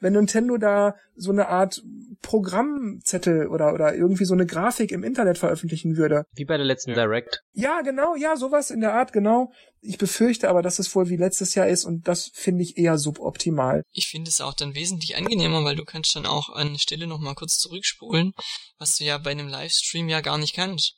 [0.00, 1.82] wenn Nintendo da so eine Art
[2.22, 6.24] Programmzettel oder oder irgendwie so eine Grafik im Internet veröffentlichen würde.
[6.34, 6.96] Wie bei der letzten ja.
[6.96, 7.42] Direct.
[7.52, 9.52] Ja, genau, ja, sowas in der Art, genau.
[9.80, 12.98] Ich befürchte aber, dass es wohl wie letztes Jahr ist und das finde ich eher
[12.98, 13.82] suboptimal.
[13.92, 17.34] Ich finde es auch dann wesentlich angenehmer, weil du kannst dann auch an Stelle nochmal
[17.34, 18.32] kurz zurückspulen,
[18.78, 20.96] was du ja bei einem Livestream ja gar nicht kannst.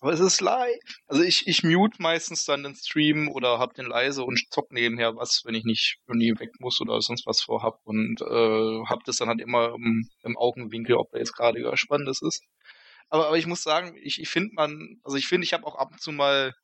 [0.00, 0.78] Aber es ist live.
[1.06, 5.16] Also ich, ich mute meistens dann den Stream oder hab den leise und zock nebenher
[5.16, 9.16] was, wenn ich nicht irgendwie weg muss oder sonst was vorhab und äh, hab das
[9.16, 12.42] dann halt immer im, im Augenwinkel, ob da jetzt gerade was Spannendes ist.
[13.08, 15.76] Aber, aber ich muss sagen, ich, ich finde man, also ich finde, ich habe auch
[15.76, 16.54] ab und zu mal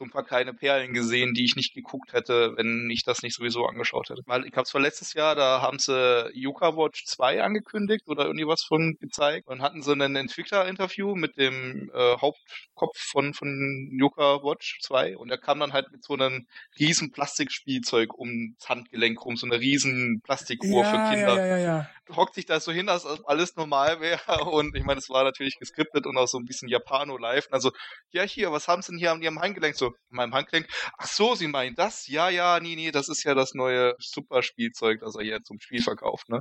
[0.00, 3.36] so ein paar kleine Perlen gesehen, die ich nicht geguckt hätte, wenn ich das nicht
[3.36, 4.22] sowieso angeschaut hätte.
[4.24, 8.46] Weil ich habe zwar letztes Jahr, da haben sie Yuka Watch 2 angekündigt oder irgendwie
[8.46, 14.42] was von gezeigt und hatten so ein Entwickler-Interview mit dem äh, Hauptkopf von, von Yuka
[14.42, 16.46] Watch 2 und er kam dann halt mit so einem
[16.78, 21.36] riesen Plastikspielzeug ums Handgelenk rum, so eine riesen Plastikuhr ja, für Kinder.
[21.36, 24.98] Ja, ja, ja, Hockt sich da so hin, als alles normal wäre und ich meine,
[24.98, 27.48] es war natürlich geskriptet und auch so ein bisschen Japano-live.
[27.50, 27.70] Also,
[28.12, 29.76] ja hier, was haben sie denn hier an ihrem Handgelenk?
[29.76, 30.68] So, in meinem Handgelenk.
[30.98, 32.06] Ach so, Sie meinen das?
[32.08, 35.82] Ja, ja, nee, nee, das ist ja das neue Superspielzeug, das er hier zum Spiel
[35.82, 36.40] verkauft, ne?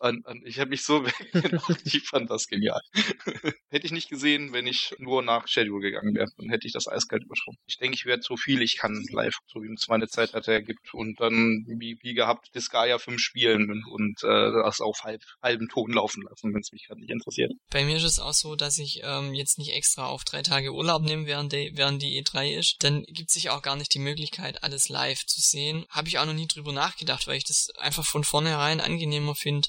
[0.00, 2.80] Und, und ich habe mich so weggelacht, ich fand das genial.
[3.70, 6.88] hätte ich nicht gesehen, wenn ich nur nach Schedule gegangen wäre, dann hätte ich das
[6.88, 7.58] eiskalt überschraubt.
[7.66, 10.48] Ich denke, ich werde so viel ich kann live, so wie es meine Zeit hat
[10.48, 15.68] ergibt und dann wie, wie gehabt Disgaea 5 spielen und äh, das auf halb, halben
[15.68, 17.52] Ton laufen lassen, wenn es mich gerade nicht interessiert.
[17.70, 20.72] Bei mir ist es auch so, dass ich ähm, jetzt nicht extra auf drei Tage
[20.72, 23.98] Urlaub nehme, während, die, während die E3 ist, dann gibt sich auch gar nicht die
[23.98, 25.86] Möglichkeit, alles live zu sehen.
[25.88, 29.68] Habe ich auch noch nie drüber nachgedacht, weil ich das einfach von vornherein angenehmer finde,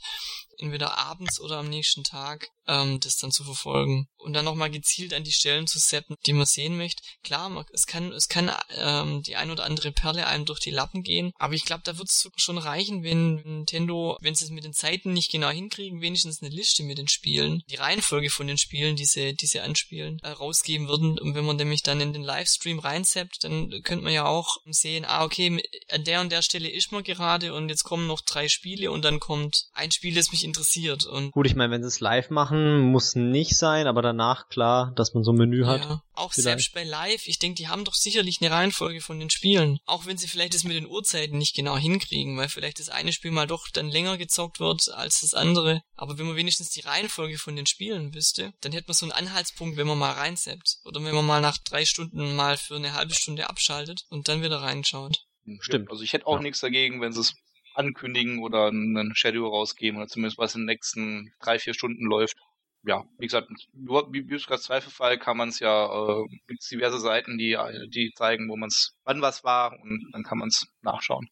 [0.58, 5.14] entweder abends oder am nächsten Tag ähm, das dann zu verfolgen und dann nochmal gezielt
[5.14, 7.04] an die Stellen zu setzen, die man sehen möchte.
[7.24, 10.72] Klar, man, es kann, es kann ähm, die ein oder andere Perle einem durch die
[10.72, 14.52] Lappen gehen, aber ich glaube, da wird es schon reichen, wenn Nintendo, wenn sie es
[14.52, 18.48] mit den Zeiten nicht genau hinkriegen, wenigstens eine Liste mit den Spielen, die Reihenfolge von
[18.48, 21.20] den Spielen, die sie, die sie anspielen, äh, rausgeben würden.
[21.20, 25.06] Und wenn man nämlich dann in den Livestream reinseppt, dann könnte man ja auch sehen,
[25.06, 28.48] ah, okay, an der und der Stelle ist man gerade und jetzt kommen noch drei
[28.48, 31.06] Spiele und dann kommt ein Spiel, das mich interessiert.
[31.06, 34.94] Und Gut, ich meine, wenn sie es live machen, muss nicht sein, aber danach klar,
[34.96, 35.82] dass man so ein Menü hat.
[35.82, 36.44] ja, auch vielleicht.
[36.44, 39.80] selbst bei Live, ich denke, die haben doch sicherlich eine Reihenfolge von den Spielen.
[39.86, 43.12] Auch wenn sie vielleicht das mit den Uhrzeiten nicht genau hinkriegen, weil vielleicht das eine
[43.14, 45.82] Spiel mal doch dann länger gezockt wird als das andere.
[45.96, 49.12] Aber wenn man wenigstens die Reihenfolge von den Spielen wüsste, dann hätte man so einen
[49.12, 50.78] Anhaltspunkt, wenn man mal reinseppt.
[50.86, 54.44] Oder wenn man mal nach drei Stunden mal für eine halbe Stunde abschaltet und dann
[54.44, 55.26] wieder reinschaut.
[55.60, 55.92] Stimmt.
[55.92, 56.42] Also ich hätte auch Ja.
[56.42, 57.34] nichts dagegen, wenn sie es
[57.76, 62.38] ankündigen oder einen Schedule rausgeben oder zumindest was in den nächsten drei, vier Stunden läuft.
[62.86, 67.38] Ja, wie gesagt, nur wie gesagt, Zweifelfall kann man es ja, äh, gibt diverse Seiten,
[67.38, 67.58] die,
[67.90, 71.30] die zeigen, wo man es, wann was war und dann kann man es nachschauen.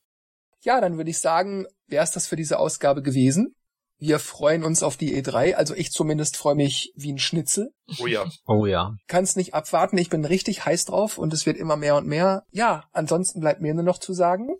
[0.61, 3.55] Ja, dann würde ich sagen, wäre es das für diese Ausgabe gewesen.
[3.97, 7.71] Wir freuen uns auf die E3, also ich zumindest freue mich wie ein Schnitzel.
[7.99, 8.25] Oh ja.
[8.47, 8.95] Oh ja.
[9.07, 12.07] Kann es nicht abwarten, ich bin richtig heiß drauf und es wird immer mehr und
[12.07, 12.43] mehr.
[12.49, 14.55] Ja, ansonsten bleibt mir nur noch zu sagen,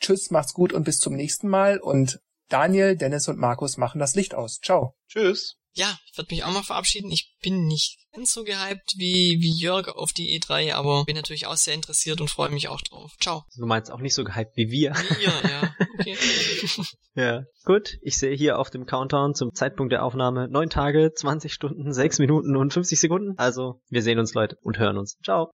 [0.00, 4.14] tschüss, macht's gut und bis zum nächsten Mal und Daniel, Dennis und Markus machen das
[4.14, 4.60] Licht aus.
[4.62, 4.94] Ciao.
[5.08, 5.56] Tschüss.
[5.74, 7.10] Ja, ich würde mich auch mal verabschieden.
[7.12, 11.46] Ich bin nicht ganz so gehypt wie, wie Jörg auf die E3, aber bin natürlich
[11.46, 13.12] auch sehr interessiert und freue mich auch drauf.
[13.20, 13.44] Ciao.
[13.56, 14.92] Du meinst auch nicht so gehypt wie wir.
[14.94, 15.74] Wie ihr, ja.
[15.98, 16.16] Okay.
[17.14, 17.42] Ja.
[17.64, 21.92] Gut, ich sehe hier auf dem Countdown zum Zeitpunkt der Aufnahme 9 Tage, 20 Stunden,
[21.92, 23.36] 6 Minuten und 50 Sekunden.
[23.38, 25.16] Also, wir sehen uns, Leute, und hören uns.
[25.24, 25.50] Ciao.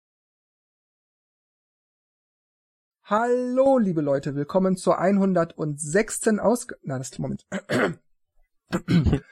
[3.11, 6.29] Hallo, liebe Leute, willkommen zur 106.
[6.41, 6.79] Ausgabe.
[6.85, 7.47] Na, das Moment.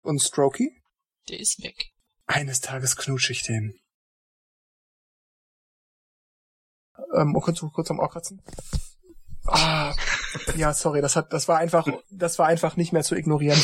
[0.00, 0.82] Und Strokey?
[1.28, 1.92] Der ist weg.
[2.24, 3.78] Eines Tages knutsche ich den.
[7.14, 8.40] Ähm, oh, kannst du kurz am Ohr kratzen?
[9.44, 9.94] Ah,
[10.56, 13.62] ja, sorry, das hat, das war einfach, das war einfach nicht mehr zu ignorieren.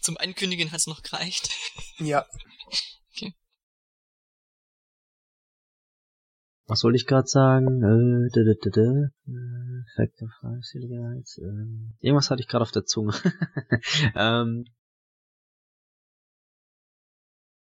[0.00, 1.50] Zum Ankündigen hat's noch gereicht.
[1.98, 2.24] ja,
[6.70, 7.82] Was soll ich gerade sagen?
[7.82, 8.90] Äh, da, da, da, da.
[9.26, 13.12] Äh, Fact of Life, Silliger Heights, ähm, Irgendwas hatte ich gerade auf der Zunge.
[14.14, 14.66] ähm,